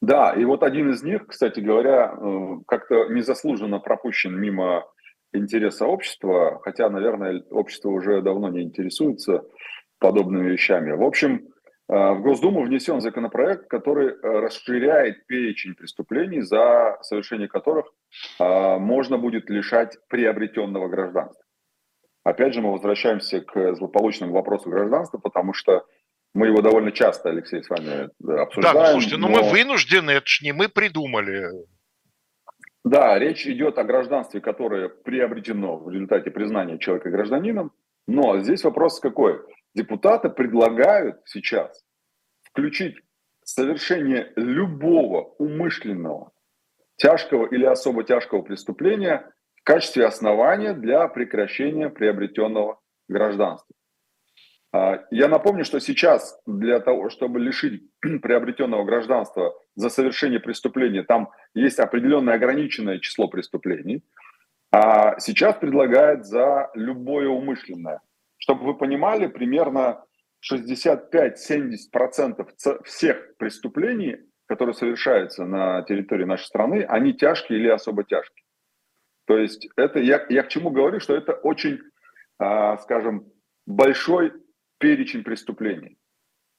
[0.00, 4.84] Да, и вот один из них, кстати говоря, э, как-то незаслуженно пропущен мимо
[5.32, 9.42] интереса общества, хотя, наверное, общество уже давно не интересуется
[9.98, 10.92] подобными вещами.
[10.92, 11.48] В общем,
[11.88, 17.86] э, в Госдуму внесен законопроект, который э, расширяет перечень преступлений, за совершение которых
[18.38, 21.44] можно будет лишать приобретенного гражданства.
[22.24, 25.84] Опять же, мы возвращаемся к злополучному вопросу гражданства, потому что
[26.38, 28.08] мы его довольно часто, Алексей, с вами
[28.40, 28.76] обсуждаем.
[28.76, 29.28] Да, ну, слушайте, но...
[29.28, 31.48] ну мы вынуждены, это ж не мы придумали.
[32.84, 37.72] Да, речь идет о гражданстве, которое приобретено в результате признания человека гражданином.
[38.06, 39.40] Но здесь вопрос какой?
[39.74, 41.84] Депутаты предлагают сейчас
[42.44, 42.96] включить
[43.42, 46.30] совершение любого умышленного,
[46.96, 53.74] тяжкого или особо тяжкого преступления в качестве основания для прекращения приобретенного гражданства.
[54.72, 57.82] А, я напомню, что сейчас для того, чтобы лишить
[58.22, 64.02] приобретенного гражданства за совершение преступления, там есть определенное ограниченное число преступлений,
[64.70, 68.00] а сейчас предлагает за любое умышленное.
[68.36, 70.04] Чтобы вы понимали, примерно
[70.52, 72.46] 65-70%
[72.84, 78.44] всех преступлений, которые совершаются на территории нашей страны, они тяжкие или особо тяжкие.
[79.26, 81.80] То есть это я, я к чему говорю, что это очень,
[82.38, 83.30] а, скажем,
[83.66, 84.32] большой
[84.78, 85.98] перечень преступлений.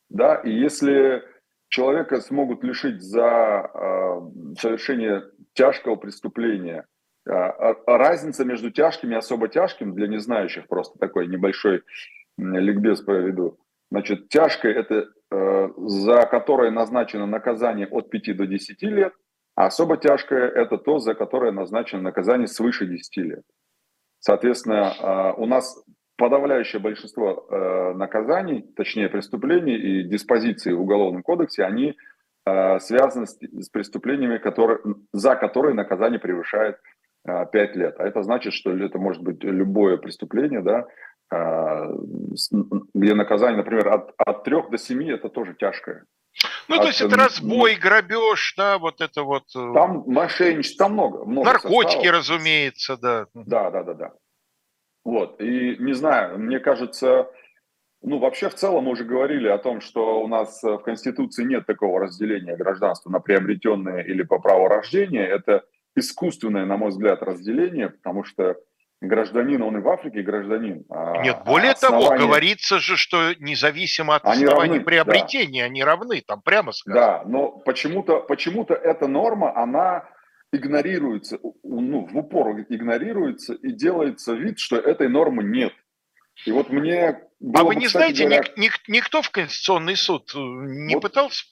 [0.10, 0.36] Да?
[0.36, 1.24] И если
[1.70, 6.86] человека смогут лишить за э, совершение тяжкого преступления,
[7.26, 7.32] э,
[7.86, 11.84] разница между тяжким и особо тяжким для незнающих просто такой небольшой
[12.38, 13.60] ликбез проведу.
[13.92, 19.14] Значит, тяжкое– это э, за которое назначено наказание от 5 до 10 лет,
[19.56, 23.44] а особо тяжкое– это то, за которое назначено наказание свыше 10 лет.
[24.22, 25.82] Соответственно, у нас
[26.20, 31.96] подавляющее большинство э, наказаний, точнее преступлений и диспозиций в Уголовном кодексе, они
[32.46, 34.80] э, связаны с, с преступлениями, которые,
[35.14, 36.78] за которые наказание превышает
[37.26, 37.96] э, 5 лет.
[38.00, 40.88] А это значит, что это может быть любое преступление, да,
[41.34, 41.90] э,
[42.94, 46.04] где наказание, например, от, от 3 до 7 это тоже тяжкое.
[46.68, 49.44] Ну, от, то есть это разбой, грабеж, да, вот это вот...
[49.56, 51.24] Э, там мошенничество, там много.
[51.24, 52.18] много Наркотики, составов.
[52.18, 53.28] разумеется, да.
[53.34, 54.12] Да, да, да, да.
[55.10, 57.32] Вот, и не знаю, мне кажется,
[58.04, 61.66] ну, вообще в целом мы уже говорили о том, что у нас в Конституции нет
[61.66, 65.26] такого разделения гражданства на приобретенное или по праву рождения.
[65.26, 65.64] Это
[65.96, 68.56] искусственное, на мой взгляд, разделение, потому что
[69.02, 70.86] гражданин, он и в Африке гражданин.
[70.92, 72.10] А Нет, более основания...
[72.10, 75.66] того, говорится же, что независимо от они оснований равны, приобретения, да.
[75.66, 77.02] они равны, там прямо сказано.
[77.02, 80.08] Да, но почему-то почему эта норма, она
[80.52, 85.74] игнорируется, ну, в упор игнорируется и делается вид, что этой нормы нет.
[86.46, 87.10] И вот мне...
[87.10, 91.02] а вы бы, не знаете, говоря, ник, ник, никто в Конституционный суд э, не вот,
[91.02, 91.46] пытался?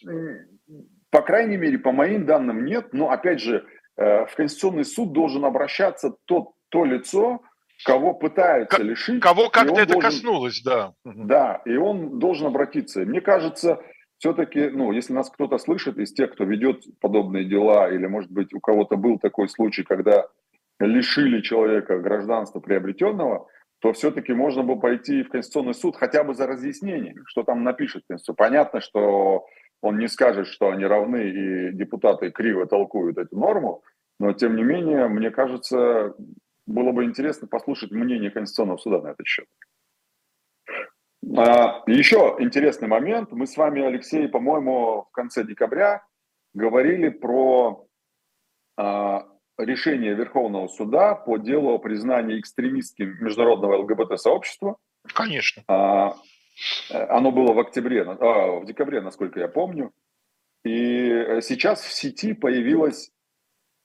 [1.09, 3.65] По крайней мере, по моим данным нет, но опять же,
[3.97, 7.41] э, в Конституционный суд должен обращаться тот то лицо,
[7.85, 9.21] кого пытаются лишить.
[9.21, 10.93] Кого как-то это должен, коснулось, да.
[11.03, 13.01] Да, и он должен обратиться.
[13.01, 13.79] Мне кажется,
[14.17, 18.53] все-таки, ну, если нас кто-то слышит из тех, кто ведет подобные дела, или, может быть,
[18.53, 20.27] у кого-то был такой случай, когда
[20.79, 23.47] лишили человека гражданства приобретенного,
[23.79, 28.03] то все-таки можно бы пойти в Конституционный суд хотя бы за разъяснением, что там напишет
[28.07, 28.35] Конституция.
[28.35, 29.45] Понятно, что
[29.81, 33.83] он не скажет, что они равны, и депутаты криво толкуют эту норму,
[34.19, 36.15] но, тем не менее, мне кажется,
[36.65, 39.45] было бы интересно послушать мнение Конституционного суда на этот счет.
[41.35, 43.31] А, еще интересный момент.
[43.31, 46.03] Мы с вами, Алексей, по-моему, в конце декабря
[46.53, 47.87] говорили про
[48.77, 49.25] а,
[49.57, 54.77] решение Верховного суда по делу о признании экстремистским международного ЛГБТ-сообщества.
[55.13, 55.63] Конечно.
[55.67, 56.15] А,
[57.09, 59.91] оно было в октябре, а, в декабре, насколько я помню.
[60.63, 63.11] И сейчас в сети появилось,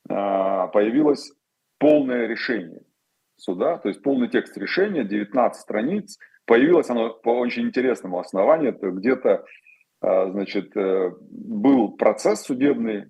[0.09, 1.33] а, появилось
[1.79, 2.83] полное решение
[3.37, 6.19] суда, то есть полный текст решения, 19 страниц.
[6.47, 9.45] Появилось оно по очень интересному основанию, где-то
[10.01, 13.07] а, значит, э, был процесс судебный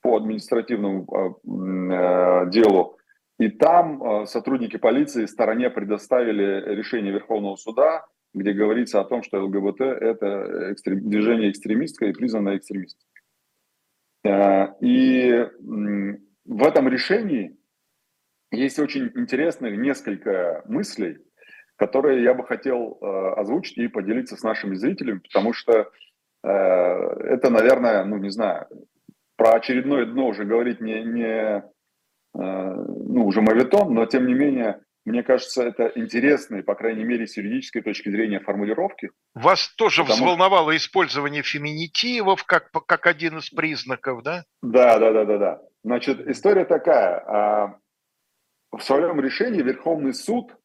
[0.00, 2.98] по административному а, э, делу,
[3.38, 9.80] и там сотрудники полиции стороне предоставили решение Верховного суда, где говорится о том, что ЛГБТ–
[9.80, 13.06] это движение экстремистское и признанное экстремистским.
[14.24, 15.48] Э, и
[16.44, 17.56] в этом решении
[18.50, 21.18] есть очень интересных несколько мыслей,
[21.82, 27.50] которые я бы хотел э, озвучить и поделиться с нашими зрителями, потому что э, это,
[27.50, 28.68] наверное, ну не знаю,
[29.36, 31.62] про очередное дно уже говорить не, не э,
[32.34, 37.36] ну уже мавитон, но тем не менее мне кажется, это интересные, по крайней мере, с
[37.36, 39.10] юридической точки зрения формулировки.
[39.34, 40.20] Вас тоже потому...
[40.20, 44.44] взволновало использование феминитивов как, как один из признаков, да?
[44.62, 45.62] Да, да, да, да, да.
[45.82, 47.18] Значит, история такая.
[47.26, 47.78] А,
[48.70, 50.56] в своем решении Верховный суд,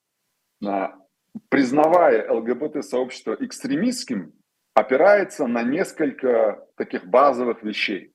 [1.49, 4.33] признавая ЛГБТ-сообщество экстремистским,
[4.73, 8.13] опирается на несколько таких базовых вещей,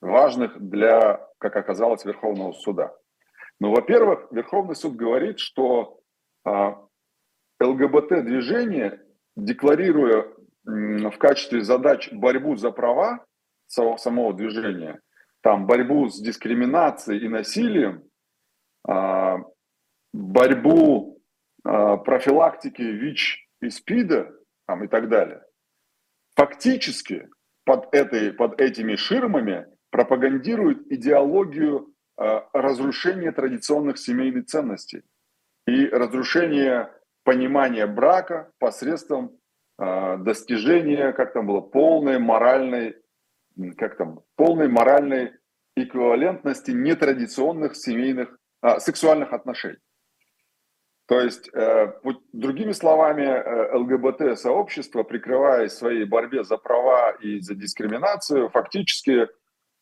[0.00, 2.92] важных для, как оказалось, Верховного суда.
[3.60, 6.00] Ну, во-первых, Верховный суд говорит, что
[6.44, 6.82] а,
[7.60, 9.02] ЛГБТ-движение,
[9.36, 10.26] декларируя
[10.64, 13.24] в качестве задач борьбу за права
[13.66, 15.00] самого движения,
[15.42, 18.02] там борьбу с дискриминацией и насилием,
[18.86, 19.38] а,
[20.12, 21.09] борьбу
[21.62, 24.34] профилактики ВИЧ и СПИДа
[24.66, 25.42] там, и так далее,
[26.34, 27.28] фактически
[27.64, 35.02] под, этой, под этими ширмами пропагандирует идеологию а, разрушения традиционных семейных ценностей
[35.66, 36.90] и разрушения
[37.24, 39.36] понимания брака посредством
[39.78, 42.96] достижения, как там было, полной моральной,
[43.78, 45.32] как там, полной моральной
[45.76, 49.78] эквивалентности нетрадиционных семейных а, сексуальных отношений.
[51.10, 51.92] То есть, э,
[52.32, 59.26] другими словами, э, ЛГБТ-сообщество, прикрываясь своей борьбе за права и за дискриминацию, фактически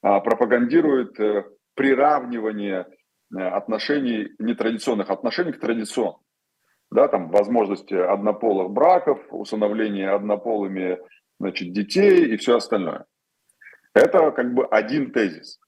[0.00, 2.86] а, пропагандирует э, приравнивание
[3.30, 6.22] отношений, нетрадиционных отношений к традиционным.
[6.90, 10.98] Да, там возможности однополых браков, усыновление однополыми
[11.38, 13.04] значит, детей и все остальное.
[13.92, 15.60] Это как бы один тезис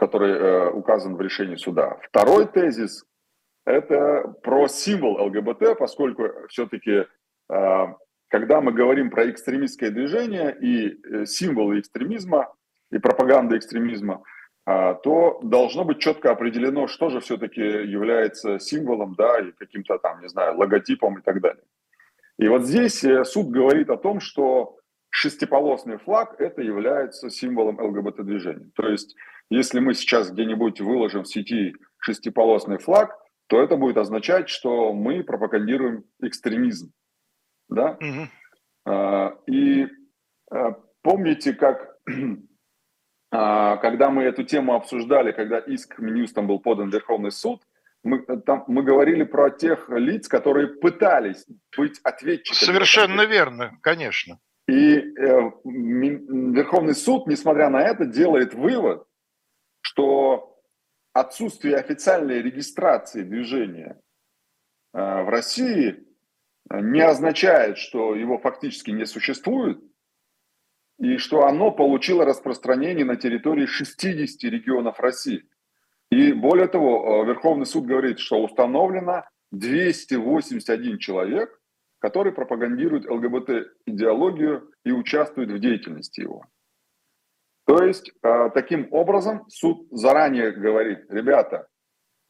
[0.00, 1.98] который э, указан в решении суда.
[2.08, 3.04] Второй тезис–
[3.64, 7.06] это про символ ЛГБТ, поскольку все-таки,
[7.50, 7.86] э,
[8.28, 12.52] когда мы говорим про экстремистское движение и э, символы экстремизма,
[12.90, 14.22] и пропаганды экстремизма,
[14.66, 20.20] э, то должно быть четко определено, что же все-таки является символом, да, и каким-то там,
[20.20, 21.64] не знаю, логотипом и так далее.
[22.38, 24.78] И вот здесь э, суд говорит о том, что
[25.10, 28.70] шестиполосный флаг– это является символом ЛГБТ-движения.
[28.74, 29.16] То есть
[29.50, 33.18] если мы сейчас где-нибудь выложим в сети шестиполосный флаг,
[33.50, 36.92] то это будет означать, что мы пропагандируем экстремизм.
[37.68, 37.98] Да?
[38.00, 39.52] Угу.
[39.52, 39.88] И
[40.50, 41.96] а, по помните, как
[43.32, 47.62] а, когда мы эту тему обсуждали, когда иск Минюстом был подан в Верховный суд,
[48.04, 51.44] мы, там, мы говорили про тех лиц, которые пытались
[51.76, 52.72] быть ответчиками.
[52.72, 54.38] Совершенно верно, конечно.
[54.68, 59.04] И э, Верховный суд, несмотря на это, делает вывод,
[59.80, 60.49] что
[61.12, 64.00] отсутствие официальной регистрации движения
[64.92, 66.06] э, в России
[66.70, 69.80] не означает, что его фактически не существует,
[70.98, 75.48] и что оно получило распространение на территории 60 регионов России.
[76.10, 81.58] И более того, э, Верховный суд говорит, что установлено 281 человек,
[81.98, 86.44] который пропагандирует ЛГБТ-идеологию и участвует в деятельности его.
[87.70, 91.68] То есть, э, таким образом, суд заранее говорит, ребята,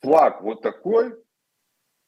[0.02, 1.14] флаг вот такой,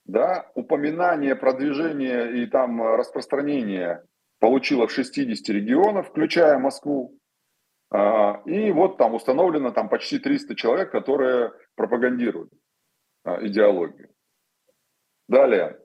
[0.04, 4.04] да, упоминание, продвижение и там распространение
[4.38, 7.18] получила в 60 регионах, включая Москву.
[7.90, 12.52] А, и вот там установлено там почти 300 человек, которые пропагандируют
[13.24, 14.10] а, идеологию.
[15.26, 15.80] Далее.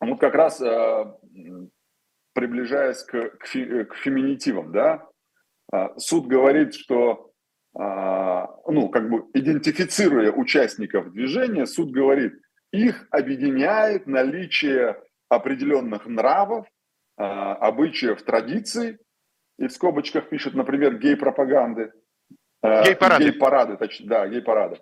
[0.00, 1.14] Вот как раз а,
[2.32, 5.06] приближаясь к, к, фи, к феминитивам, да,
[5.96, 7.30] суд говорит, что,
[7.74, 12.34] ну, как бы идентифицируя участников движения, суд говорит,
[12.72, 16.66] их объединяет наличие определенных нравов,
[17.16, 18.98] а, обычаев, традиций,
[19.58, 21.92] и в скобочках пишет, например, гей-пропаганды.
[22.62, 23.24] А, гей-парады.
[23.24, 24.78] Гей-парады, точнее, да, гей-парады.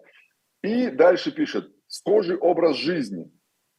[0.62, 3.30] И дальше пишет, схожий образ жизни.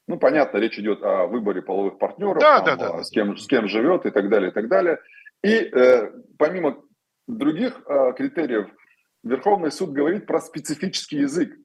[0.08, 3.46] Ну, понятно, речь идет о выборе половых партнеров, да, там, да, да, с, кем, с
[3.46, 5.00] кем живет и так далее, и так далее.
[5.44, 6.82] И э, помимо
[7.28, 8.70] других э, критериев,
[9.24, 11.56] Верховный суд говорит про специфический язык,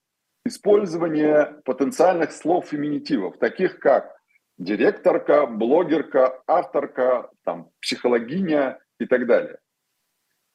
[0.44, 4.16] использование потенциальных слов феминитивов, таких как
[4.58, 9.58] директорка, блогерка, авторка, там, психологиня и так далее.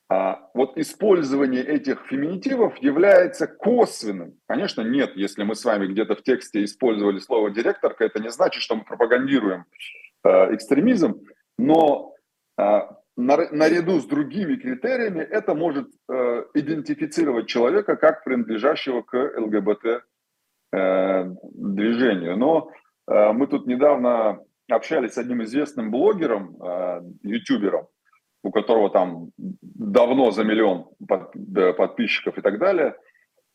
[0.09, 4.39] А вот использование этих феминитивов является косвенным.
[4.47, 8.63] Конечно, нет, если мы с вами где-то в тексте использовали слово директорка, это не значит,
[8.63, 9.65] что мы пропагандируем
[10.23, 11.25] э, экстремизм,
[11.57, 12.15] но
[12.57, 12.79] э,
[13.17, 20.03] наряду с другими критериями это может э, идентифицировать человека как принадлежащего к ЛГБТ
[20.73, 22.37] э, движению.
[22.37, 22.71] Но
[23.07, 24.39] Э, мы тут недавно
[24.69, 27.87] общались с одним известным блогером, э, ютубером,
[28.43, 32.97] у которого там давно за миллион подписчиков и так далее,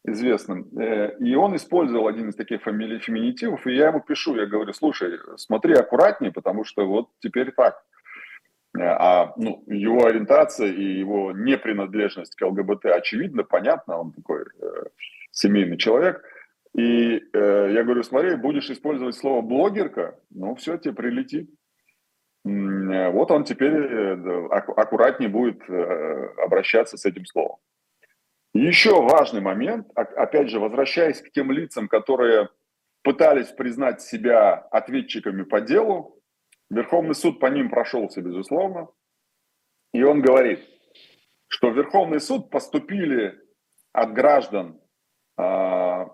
[0.04, 0.66] известным.
[0.78, 4.72] Э, и он использовал один из таких фамилий, феминитивов, и я ему пишу, я говорю,
[4.72, 7.82] слушай, смотри аккуратнее, потому что вот теперь так.
[8.78, 14.66] А ну, его ориентация и его непринадлежность к ЛГБТ очевидно, понятно, он такой э,
[15.30, 16.22] семейный человек–
[16.74, 21.50] и э, я говорю, смотри, будешь использовать слово блогерка, ну все, тебе прилетит.
[22.46, 27.58] Э, вот он теперь э, аккуратнее будет э, обращаться с этим словом.
[28.54, 32.48] Еще важный момент, опять же, возвращаясь к тем лицам, которые
[33.02, 36.21] пытались признать себя ответчиками по делу,
[36.72, 38.88] Верховный суд по ним прошелся, безусловно,
[39.92, 40.60] и он говорит,
[41.48, 43.38] что в Верховный суд поступили
[43.92, 44.80] от граждан
[45.36, 46.08] а,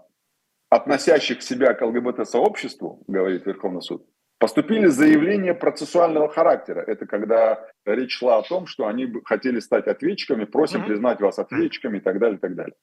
[0.68, 4.04] относящих себя к ЛГБТ-сообществу, говорит Верховный суд,
[4.38, 6.82] поступили заявления процессуального характера.
[6.84, 10.86] Это когда речь шла о том, что они хотели стать ответчиками, просим mm-hmm.
[10.86, 12.74] признать вас ответчиками и так далее, и так далее.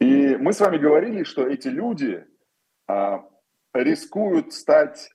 [0.00, 2.24] И мы с вами говорили, что эти люди
[2.86, 3.28] а,
[3.74, 5.10] рискуют стать,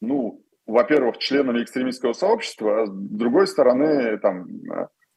[0.00, 4.46] ну, во-первых, членами экстремистского сообщества, а с другой стороны, там,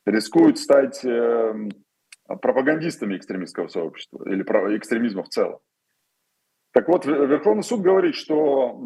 [0.05, 1.53] рискуют стать э,
[2.28, 4.41] пропагандистами экстремистского сообщества или
[4.78, 5.59] экстремизма в целом.
[6.72, 8.82] Так вот, Верховный суд говорит, что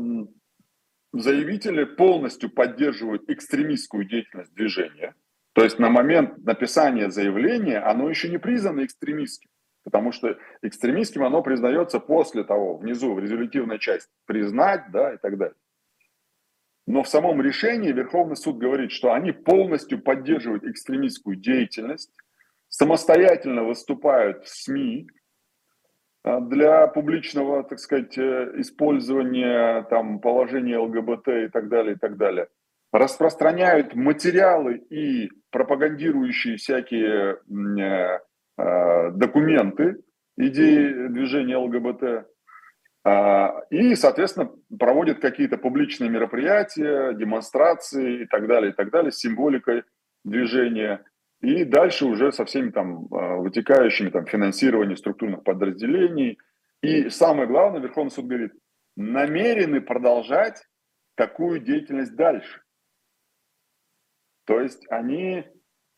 [1.13, 5.15] заявители полностью поддерживают экстремистскую деятельность движения.
[5.53, 9.49] То есть на момент написания заявления оно еще не признано экстремистским.
[9.83, 15.37] Потому что экстремистским оно признается после того, внизу, в резолютивной части, признать, да, и так
[15.37, 15.55] далее.
[16.87, 22.11] Но в самом решении Верховный суд говорит, что они полностью поддерживают экстремистскую деятельность,
[22.69, 25.07] самостоятельно выступают в СМИ
[26.23, 32.15] а, для публичного, так сказать, э, использования там, положения ЛГБТ и так далее, и так
[32.15, 32.47] далее,
[32.93, 38.19] распространяют материалы и пропагандирующие всякие э,
[38.57, 39.97] э, документы,
[40.37, 42.27] идеи движения ЛГБТ,
[43.03, 49.19] э, и, соответственно, проводят какие-то публичные мероприятия, демонстрации и так далее, и так далее, с
[49.19, 49.83] символикой
[50.23, 51.03] движения–
[51.41, 56.39] и дальше уже со всеми там а, вытекающими там финансированием структурных подразделений.
[56.81, 58.53] И самое главное, Верховный суд говорит,
[58.95, 60.63] намерены продолжать
[61.15, 62.61] такую деятельность дальше.
[64.45, 65.45] То есть они,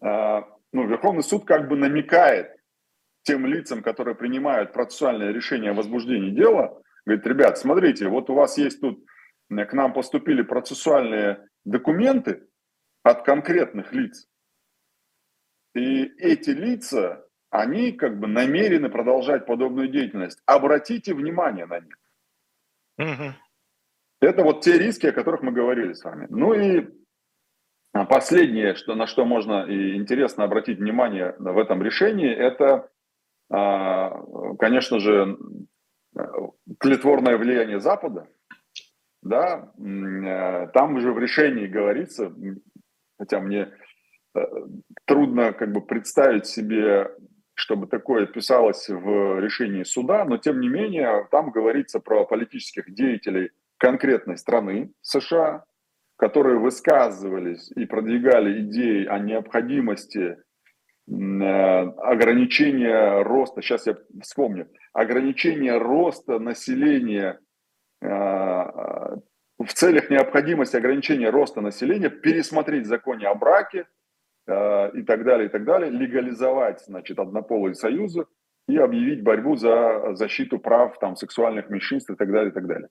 [0.02, 2.56] ну, Верховный суд как бы намекает
[3.24, 6.82] тем лицам, которые принимают процессуальное решение о возбуждении дела,
[7.16, 9.04] говорит, ребят, смотрите, вот у вас есть тут,
[9.50, 12.48] к нам поступили процессуальные документы
[13.04, 14.28] от конкретных лиц,
[15.76, 20.42] и эти лица, они как бы намерены продолжать подобную деятельность.
[20.46, 21.96] Обратите внимание на них.
[22.98, 23.34] Угу.
[24.22, 26.28] Это вот те риски, о которых мы говорили с вами.
[26.30, 26.88] Ну и
[28.10, 32.90] последнее, что, на что можно и интересно обратить внимание в этом решении, это,
[33.50, 34.22] а,
[34.58, 35.38] конечно же,
[36.80, 38.28] тлетворное влияние Запада.
[39.22, 42.34] Да, э, там уже в решении говорится,
[43.18, 43.72] хотя мне
[44.36, 44.42] Э,
[45.06, 47.10] трудно как бы представить себе,
[47.56, 53.52] чтобы такое писалось в решении суда, но тем не менее там говорится про политических деятелей
[53.78, 55.66] конкретной страны США,
[56.18, 60.38] которые высказывались и продвигали идеи о необходимости
[61.10, 67.40] э, ограничения роста, сейчас я вспомню, ограничения роста населения
[68.02, 73.86] э, в целях необходимости ограничения роста населения пересмотреть в законе о браке,
[74.50, 78.26] Э, и так далее, и так далее, легализовать, значит, однополые союзы
[78.68, 82.88] и объявить борьбу за защиту прав там, сексуальных меньшинств и так далее, и так далее.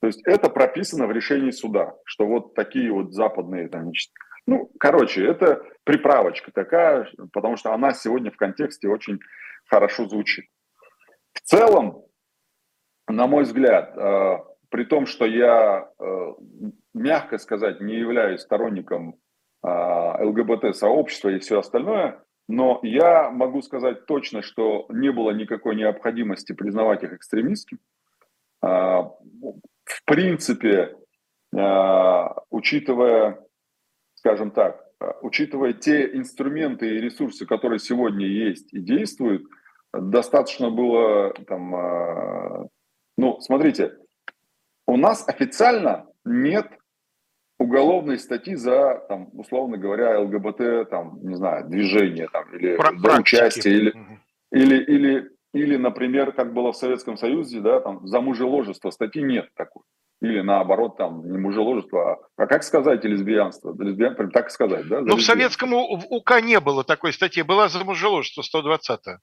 [0.00, 4.12] То есть это прописано в решении суда, что вот такие вот западные, там, значит,
[4.50, 9.20] ну, короче, это приправочка такая, потому что она сегодня в контексте очень
[9.66, 10.46] хорошо звучит.
[11.34, 12.02] В целом,
[13.06, 14.38] на мой взгляд, э,
[14.68, 16.32] при том, что я, э,
[16.94, 19.20] мягко сказать, не являюсь сторонником
[19.62, 26.54] а, ЛГБТ-сообщества и все остальное, но я могу сказать точно, что не было никакой необходимости
[26.54, 27.78] признавать их экстремистским.
[28.62, 29.14] В
[30.06, 30.96] принципе,
[31.52, 33.38] учитывая,
[34.20, 34.84] скажем так,
[35.22, 39.44] учитывая те инструменты и ресурсы, которые сегодня есть и действуют,
[39.92, 42.68] достаточно было там,
[43.16, 43.96] ну, смотрите,
[44.86, 46.70] у нас официально нет
[47.58, 53.74] уголовной статьи за, там, условно говоря, ЛГБТ, там, не знаю, движение там, или за участие,
[53.74, 54.18] или, угу.
[54.52, 59.48] или, или, или, например, как было в Советском Союзе, да, там, за мужеложество статьи нет
[59.54, 59.82] такой.
[60.20, 63.74] Или наоборот, там, не мужеложество, а, а как сказать лесбиянство?
[63.82, 65.00] Лесбиян, прям так сказать, да?
[65.00, 69.16] Ну, в советском УК не было такой статьи, была за мужеложество 120 -я.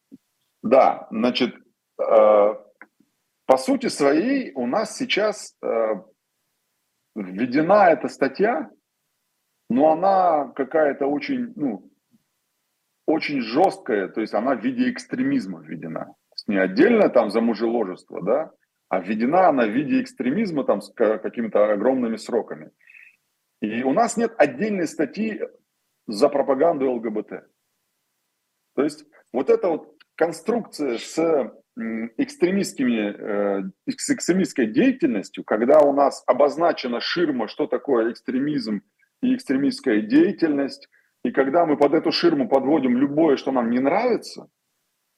[0.64, 1.56] Да, значит,
[2.02, 2.56] э,
[3.46, 5.68] по сути своей у нас сейчас э,
[7.16, 8.70] введена эта статья,
[9.70, 11.92] но она какая-то очень, ну,
[13.06, 16.16] очень жесткая, то есть она в виде экстремизма введена.
[16.48, 18.52] Не отдельно там за мужеложество, да,
[18.90, 22.72] а введена она в виде экстремизма там с какими-то огромными сроками.
[23.62, 25.42] И у нас нет отдельной статьи
[26.08, 27.48] за пропаганду ЛГБТ.
[28.76, 31.52] То есть вот эта вот конструкция с
[32.18, 38.82] экстремистскими, э, с экстремистской деятельностью, когда у нас обозначена ширма, что такое экстремизм
[39.22, 40.88] и экстремистская деятельность,
[41.24, 44.48] и когда мы под эту ширму подводим любое, что нам не нравится,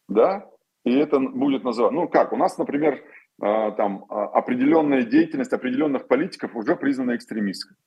[0.09, 0.49] да,
[0.83, 3.03] и это будет называться, ну как, у нас, например,
[3.39, 7.77] там а, определенная деятельность определенных политиков уже признана экстремистской.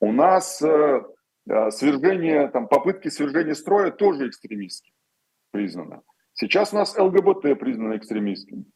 [0.00, 1.02] У нас э,
[1.70, 4.92] свержение, там, попытки свержения строя тоже экстремистские
[5.52, 6.02] признано.
[6.34, 8.66] Сейчас у нас ЛГБТ признано экстремистским.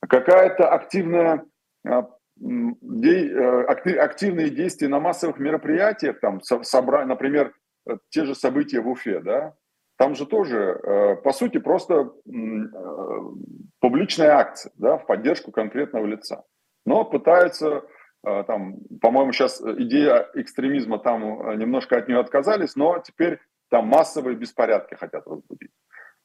[0.00, 1.44] Какая-то активная
[1.86, 2.08] а,
[2.40, 7.54] э, активные действия на массовых мероприятиях, там, собрать, например,
[7.86, 9.54] э, те же события в Уфе, да,
[9.98, 12.12] там же тоже, э, по сути, просто
[13.80, 16.44] публичная акция, да, в поддержку конкретного лица.
[16.86, 17.82] Но пытаются,
[18.22, 23.40] там, по-моему, сейчас идея экстремизма там немножко от нее отказались, но теперь
[23.70, 25.72] там массовые беспорядки хотят возбудить.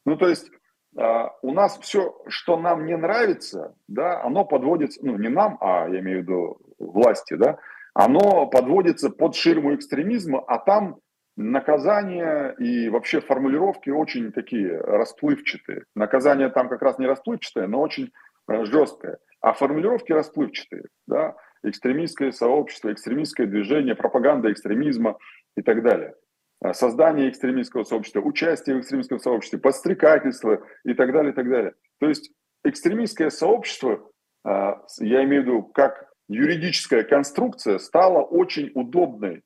[0.05, 0.49] Ну, то есть
[0.95, 5.99] у нас все, что нам не нравится, да, оно подводится, ну, не нам, а я
[5.99, 7.57] имею в виду власти, да,
[7.93, 10.99] оно подводится под ширму экстремизма, а там
[11.35, 15.85] наказания и вообще формулировки очень такие расплывчатые.
[15.95, 18.11] Наказание там как раз не расплывчатое, но очень
[18.49, 19.17] э, жесткое.
[19.41, 25.17] А формулировки расплывчатые, да, экстремистское сообщество, экстремистское движение, пропаганда экстремизма
[25.57, 26.15] и так далее.
[26.63, 31.73] Э, создание экстремистского сообщества, участие в экстремистском сообществе, подстрекательство и так далее, и так далее.
[31.99, 32.31] То есть
[32.63, 34.09] экстремистское сообщество,
[34.45, 39.43] э, я имею в виду, как юридическая конструкция, стала очень удобной.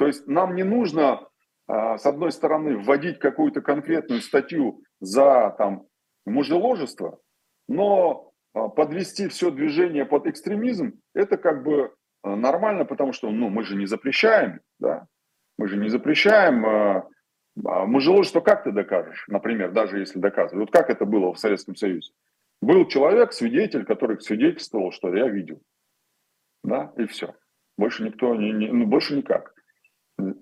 [0.00, 1.28] То есть нам не нужно,
[1.68, 5.88] э, с одной стороны, вводить какую-то конкретную статью за там,
[6.24, 7.18] мужеложество,
[7.68, 11.94] но подвести все движение под экстремизм, это как бы
[12.24, 15.06] нормально, потому что ну, мы же не запрещаем, да,
[15.58, 16.64] Мы же не запрещаем.
[16.64, 17.04] А
[17.84, 20.60] мужеложество как ты докажешь, например, даже если доказывать?
[20.66, 22.10] Вот как это было в Советском Союзе?
[22.62, 25.60] Был человек, свидетель, который свидетельствовал, что я видел.
[26.64, 27.34] Да, и все.
[27.76, 29.52] Больше никто, не, не, ну, больше никак.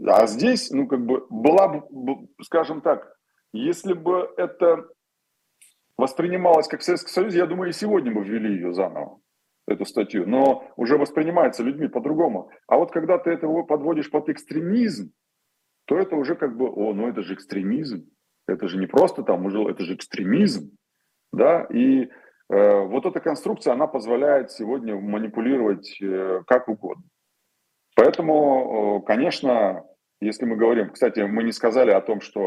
[0.07, 3.17] А здесь, ну, как бы, была бы, скажем так,
[3.53, 4.89] если бы это
[5.97, 9.21] воспринималось как в Советском я думаю, и сегодня бы ввели ее заново,
[9.67, 10.27] эту статью.
[10.27, 12.51] Но уже воспринимается людьми по-другому.
[12.67, 15.13] А вот когда ты это подводишь под экстремизм,
[15.87, 18.09] то это уже как бы, о, ну это же экстремизм.
[18.47, 20.71] Это же не просто там, это же экстремизм.
[21.33, 22.09] Да, и
[22.49, 27.05] э, вот эта конструкция, она позволяет сегодня манипулировать э, как угодно.
[27.99, 29.83] Поэтому, конечно,
[30.21, 32.41] если мы говорим, кстати, мы не сказали о том, что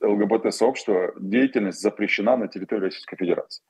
[0.00, 3.62] э, ЛГБТ-сообщество, деятельность запрещена на территории Российской Федерации.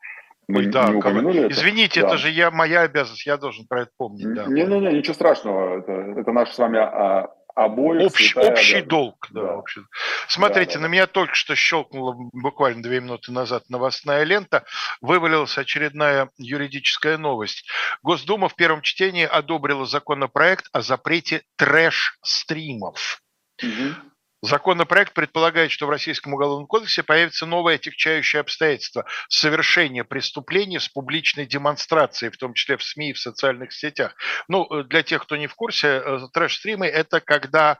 [0.48, 1.52] Мы да, не упомянули это.
[1.52, 2.08] Извините, да.
[2.08, 4.24] это же я, моя обязанность, я должен про это помнить.
[4.24, 8.06] Не-не-не, ничего страшного, это, это наш с вами а, обоих.
[8.06, 9.42] Общ, общий долг, да.
[9.42, 9.56] да.
[9.56, 9.82] Общий.
[10.28, 10.82] Смотрите, да, да.
[10.82, 14.64] на меня только что щелкнула буквально две минуты назад новостная лента.
[15.00, 17.68] Вывалилась очередная юридическая новость.
[18.02, 23.22] Госдума в первом чтении одобрила законопроект о запрете трэш-стримов.
[23.62, 24.09] Угу.
[24.42, 31.44] Законопроект предполагает, что в Российском уголовном кодексе появится новое отягчающее обстоятельство– совершение преступления с публичной
[31.44, 34.16] демонстрацией, в том числе в СМИ и в социальных сетях.
[34.48, 37.78] Ну, э, для тех, кто не в курсе, э, трэш-стримы– это когда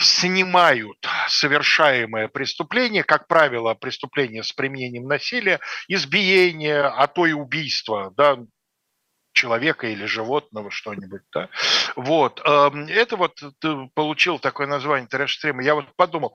[0.00, 8.38] снимают совершаемое преступление, как правило, преступление с применением насилия, избиение, а то и убийство, да,
[9.32, 11.48] человека или животного что-нибудь, да.
[11.96, 13.40] Вот, эм, это вот
[13.94, 15.62] получил такое название трэш-стрима.
[15.62, 16.34] Я вот подумал,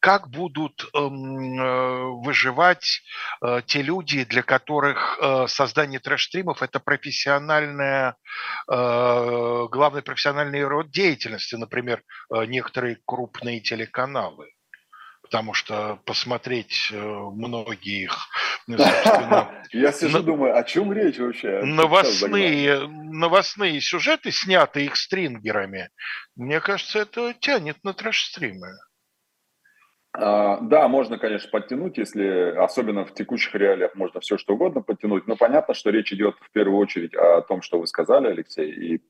[0.00, 3.02] как будут эм, э, выживать
[3.42, 8.16] э, те люди, для которых э, создание трэш-стримов– это профессиональная,
[8.66, 14.50] главный профессиональный род деятельности, например, некоторые крупные телеканалы
[15.28, 18.16] потому что посмотреть многие их
[18.66, 18.76] ну,
[19.72, 21.60] Я сижу, думаю, о чем речь вообще?
[21.62, 25.90] Новостные, новостные сюжеты, снятые их стрингерами,
[26.34, 28.68] мне кажется, это тянет на трэш-стримы.
[30.12, 35.26] А, да, можно, конечно, подтянуть, если, особенно в текущих реалиях, можно все что угодно подтянуть.
[35.26, 39.02] Но понятно, что речь идет в первую очередь о том, что вы сказали, Алексей, и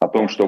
[0.00, 0.44] о том, что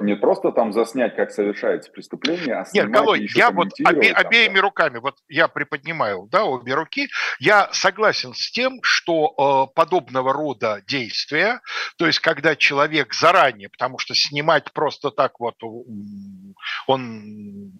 [0.00, 4.12] э, не просто там заснять, как совершается преступление, а снимать Нет, Колой, я вот обе,
[4.12, 4.60] там, обеими да.
[4.62, 10.82] руками, вот я приподнимаю, да, обе руки, я согласен с тем, что э, подобного рода
[10.88, 11.60] действия,
[11.96, 15.54] то есть когда человек заранее, потому что снимать просто так вот,
[16.88, 17.72] он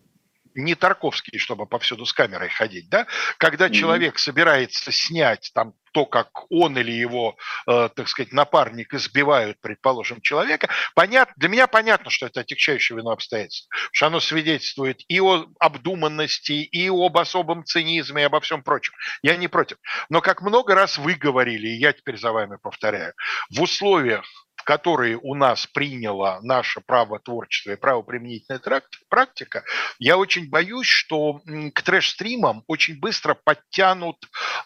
[0.57, 3.07] не Тарковский, чтобы повсюду с камерой ходить, да,
[3.39, 3.73] когда mm-hmm.
[3.73, 10.21] человек собирается снять там то, как он или его, э, так сказать, напарник избивают, предположим,
[10.21, 15.47] человека, понятно, для меня понятно, что это отягчающее вину обстоятельств, что оно свидетельствует и о
[15.59, 18.93] обдуманности, и об особом цинизме, и обо всем прочем.
[19.23, 19.79] Я не против.
[20.11, 23.15] Но как много раз вы говорили, и я теперь за вами повторяю,
[23.49, 24.27] в условиях
[24.67, 28.61] которые у нас приняло наше право творчества и правоприменительная
[29.09, 29.63] практика,
[30.01, 31.41] я очень боюсь, что
[31.73, 34.17] к трэш-стримам очень быстро подтянут,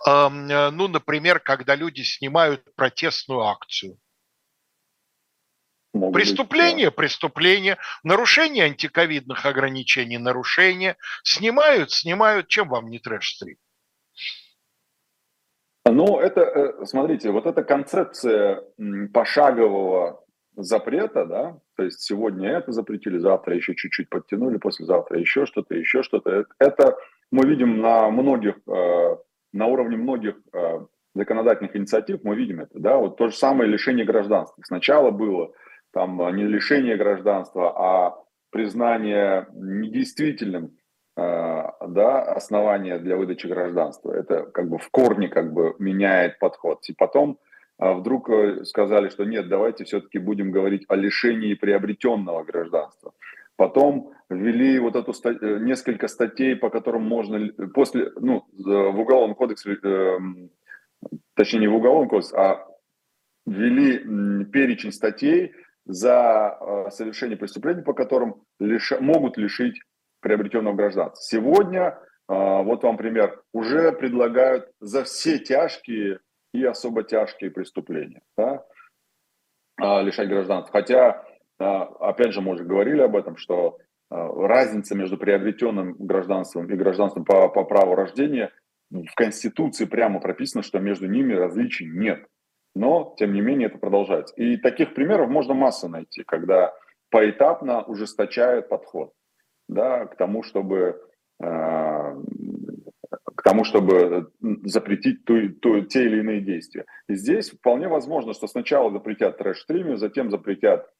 [0.06, 3.98] эм, ну, например, когда люди снимают протестную акцию.
[5.92, 7.02] Могут преступление, быть, да.
[7.02, 10.96] преступление, нарушение антиковидных ограничений, нарушение.
[11.24, 12.48] Снимают, снимают.
[12.48, 13.56] Чем вам не трэш-стрим?
[15.86, 18.62] Ну, это, э, смотрите, вот эта концепция
[19.12, 20.22] пошагового
[20.56, 26.02] запрета, да, то есть сегодня это запретили, завтра еще чуть-чуть подтянули, послезавтра еще что-то, еще
[26.02, 26.30] что-то.
[26.30, 26.98] Э, это
[27.32, 29.16] мы видим на многих, э,
[29.52, 30.36] на уровне многих
[31.14, 34.62] законодательных инициатив, мы видим это, да, вот то же самое лишение гражданства.
[34.64, 35.52] Сначала было
[35.92, 40.76] там не лишение гражданства, а признание недействительным
[41.16, 44.12] да, основания для выдачи гражданства.
[44.12, 46.80] Это как бы в корне как бы меняет подход.
[46.88, 47.38] И потом
[47.78, 53.12] э, вдруг э, сказали, что нет, давайте все-таки будем говорить о лишении приобретенного гражданства.
[53.56, 55.12] Потом ввели вот эту
[55.60, 59.76] несколько статей, по которым можно после, ну, в уголовном кодексе,
[61.34, 62.66] точнее не в уголовном кодексе, а
[63.44, 65.52] ввели перечень статей
[65.84, 69.82] за совершение преступлений, по которым лиш, могут лишить
[70.20, 71.22] приобретенного гражданства.
[71.22, 71.98] Сегодня,
[72.28, 76.20] а, вот вам пример, уже предлагают за все тяжкие
[76.52, 78.64] и особо тяжкие преступления да,
[79.80, 80.72] а, лишать гражданства.
[80.72, 81.24] Хотя,
[81.58, 83.78] а, опять же, мы уже говорили об этом, что
[84.12, 88.50] разница между приобретенным гражданством и гражданством по, по праву рождения
[88.90, 92.26] в Конституции прямо прописано, что между ними различий нет.
[92.74, 94.34] Но, тем не менее, это продолжается.
[94.34, 96.74] И таких примеров можно массу найти, когда
[97.10, 99.12] поэтапно ужесточают подход.
[99.70, 101.00] Да, к тому, чтобы
[101.42, 104.30] э, к тому, чтобы
[104.64, 106.84] запретить ту, ту, те или иные действия.
[107.08, 110.90] И здесь вполне возможно, что сначала запретят трэш-стриминг, затем запретят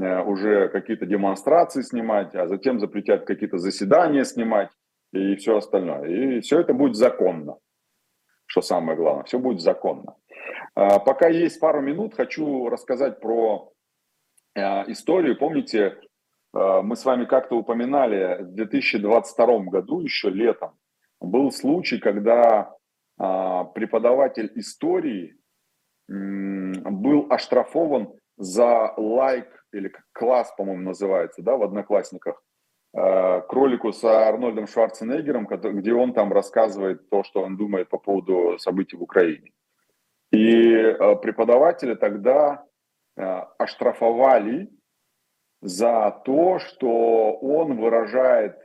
[0.00, 4.70] э, уже какие-то демонстрации снимать, а затем запретят какие-то заседания снимать
[5.12, 6.08] и все остальное.
[6.08, 7.56] И все это будет законно,
[8.46, 10.14] что самое главное, все будет законно.
[10.74, 13.72] А, пока есть пару минут, хочу рассказать про
[14.54, 14.60] э,
[14.90, 15.36] историю.
[15.36, 16.09] Помните, э,
[16.52, 20.72] мы с вами как-то упоминали в 2022 году, еще летом,
[21.20, 22.74] был случай, когда
[23.18, 25.36] а, преподаватель истории
[26.08, 32.42] был оштрафован за лайк, или класс, по-моему, называется, да, в Одноклассниках,
[32.96, 38.58] э, кролику с Арнольдом Шварценеггером, где он там рассказывает то, что он думает по поводу
[38.58, 39.52] событий в Украине.
[40.32, 42.64] И э, преподаватели тогда
[43.16, 43.22] э,
[43.58, 44.70] оштрафовали
[45.60, 48.64] за то, что он выражает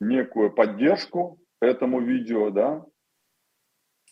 [0.00, 2.84] некую поддержку этому видео, да.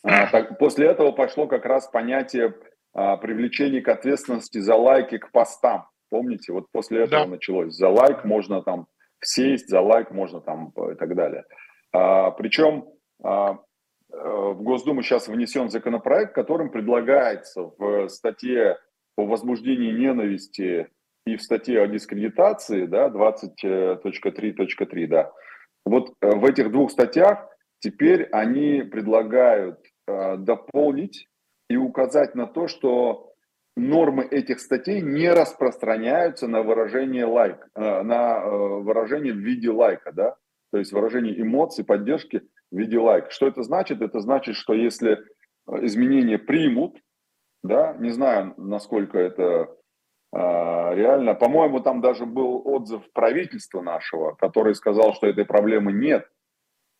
[0.03, 2.55] А, так, после этого пошло как раз понятие
[2.93, 5.87] а, привлечения к ответственности за лайки к постам.
[6.09, 7.31] Помните, вот после этого да.
[7.31, 7.73] началось.
[7.73, 8.87] За лайк можно там
[9.21, 11.45] сесть, за лайк можно там и так далее.
[11.91, 12.85] А, причем
[13.23, 18.77] а, э, в Госдуму сейчас внесен законопроект, которым предлагается в статье
[19.17, 20.89] о возбуждении ненависти
[21.27, 25.31] и в статье о дискредитации, да, 20.3.3, да,
[25.85, 27.47] вот э, в этих двух статьях
[27.79, 31.27] теперь они предлагают э, дополнить
[31.69, 33.33] и указать на то, что
[33.75, 40.35] нормы этих статей не распространяются на выражение лайк, э, на выражение в виде лайка, да,
[40.71, 43.31] то есть выражение эмоций, поддержки в виде лайка.
[43.31, 44.01] Что это значит?
[44.01, 45.19] Это значит, что если
[45.81, 46.97] изменения примут,
[47.63, 49.75] да, не знаю, насколько это
[50.33, 56.27] реально, по-моему, там даже был отзыв правительства нашего, который сказал, что этой проблемы нет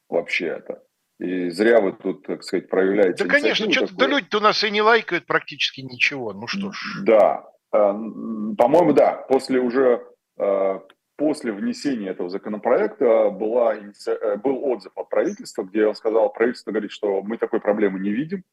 [0.10, 0.84] вообще-то.
[1.20, 3.24] И зря вы тут, так сказать, проявляете.
[3.24, 6.32] Да, конечно, что-то да люди у нас и не лайкают практически ничего.
[6.34, 7.02] Ну что ж.
[7.04, 9.26] Да, а, по-моему, да.
[9.28, 10.06] После уже
[10.38, 10.82] а,
[11.18, 16.92] после внесения этого законопроекта была, э, был отзыв от правительства, где он сказал, правительство говорит,
[16.92, 18.44] что мы такой проблемы не видим,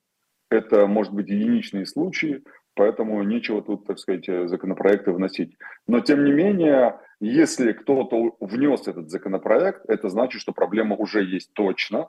[0.50, 2.42] это может быть единичные случаи,
[2.74, 5.56] поэтому нечего тут, так сказать, законопроекты вносить.
[5.86, 11.52] Но, тем не менее, если кто-то внес этот законопроект, это значит, что проблема уже есть
[11.54, 12.08] точно.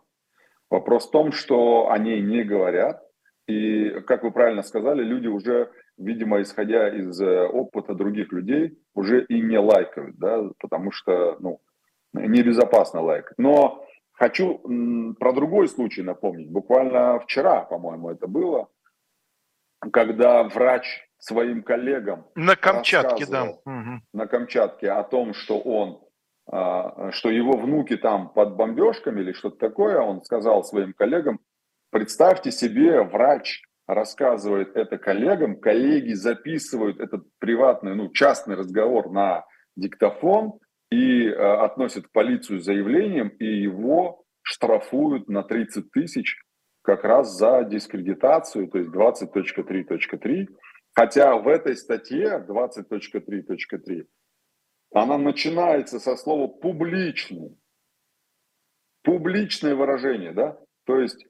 [0.70, 3.02] Вопрос в том, что о ней не говорят.
[3.48, 9.24] И, как вы правильно сказали, люди уже, видимо, исходя из э, опыта других людей, уже
[9.24, 11.62] и не лайкают, да, потому что, ну,
[12.14, 13.38] небезопасно лайкать.
[13.38, 14.62] Но хочу
[15.20, 16.50] про другой случай напомнить.
[16.50, 18.68] Буквально вчера, по-моему, это было–
[19.92, 23.58] когда врач своим коллегам на Камчатке, да,
[24.14, 26.02] на Камчатке о том, что он,
[26.48, 31.40] а, что его внуки там под бомбежками или что-то такое, он сказал своим коллегам,
[31.92, 40.60] представьте себе, врач рассказывает это коллегам, коллеги записывают этот приватный, ну, частный разговор на диктофон
[40.92, 46.38] и э, относят в полицию с заявлением, и его штрафуют на 30 тысяч
[46.86, 50.48] как раз за дискредитацию, то есть 20.3.3.
[50.94, 54.08] Хотя в этой статье 20.3.3
[54.94, 57.58] она начинается со слова «публичный».
[59.04, 60.58] Публичное выражение, да?
[60.86, 61.26] То есть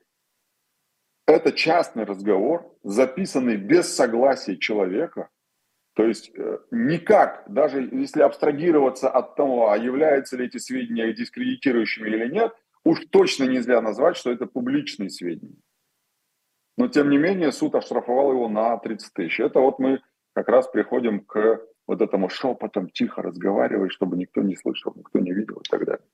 [1.25, 5.29] это частный разговор, записанный без согласия человека,
[5.95, 12.09] то есть э, никак, даже если абстрагироваться от того, а являются ли эти сведения дискредитирующими
[12.09, 12.53] или нет,
[12.85, 15.59] уж точно нельзя назвать, что это публичные сведения.
[16.77, 19.39] Но, тем не менее, суд оштрафовал его на 30 тысяч.
[19.39, 20.01] Это вот мы
[20.33, 25.33] как раз приходим к вот этому шепотом, тихо разговаривать, чтобы никто не слышал, никто не
[25.33, 26.05] видел и так далее.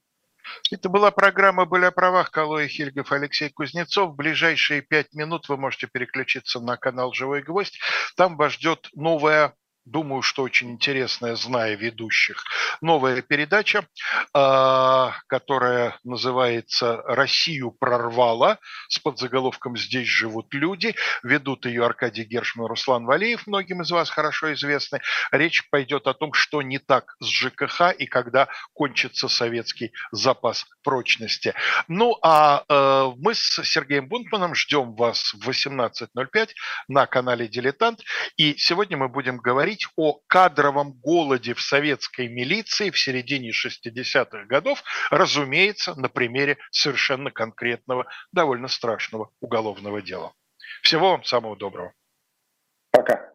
[0.72, 4.12] Это была программа «Были о правах» Калоя Хильгов, Алексей Кузнецов.
[4.12, 7.80] В ближайшие пять минут вы можете переключиться на канал «Живой гвоздь».
[8.16, 9.56] Там вас ждет новая
[9.86, 12.44] думаю, что очень интересная, зная ведущих,
[12.82, 13.88] новая передача,
[14.34, 18.60] а, которая называется «Россию прорвала»
[18.90, 20.96] с подзаголовком «Здесь живут люди».
[21.24, 25.02] Ведут ее Аркадий Гершман и Руслан Валеев, многим из вас хорошо известны.
[25.32, 31.54] Речь пойдет о том, что не так с ЖКХ и когда кончится советский запас прочности.
[31.88, 36.50] Ну, а э, мы с Сергеем Бунтманом ждем вас в 18.05
[36.88, 38.02] на канале «Дилетант».
[38.38, 44.46] И сегодня мы будем говорить говорить о кадровом голоде в советской милиции в середине 60-х
[44.46, 50.34] годов, разумеется, на примере совершенно конкретного, довольно страшного уголовного дела.
[50.82, 51.94] Всего вам самого доброго.
[52.92, 53.32] Пока.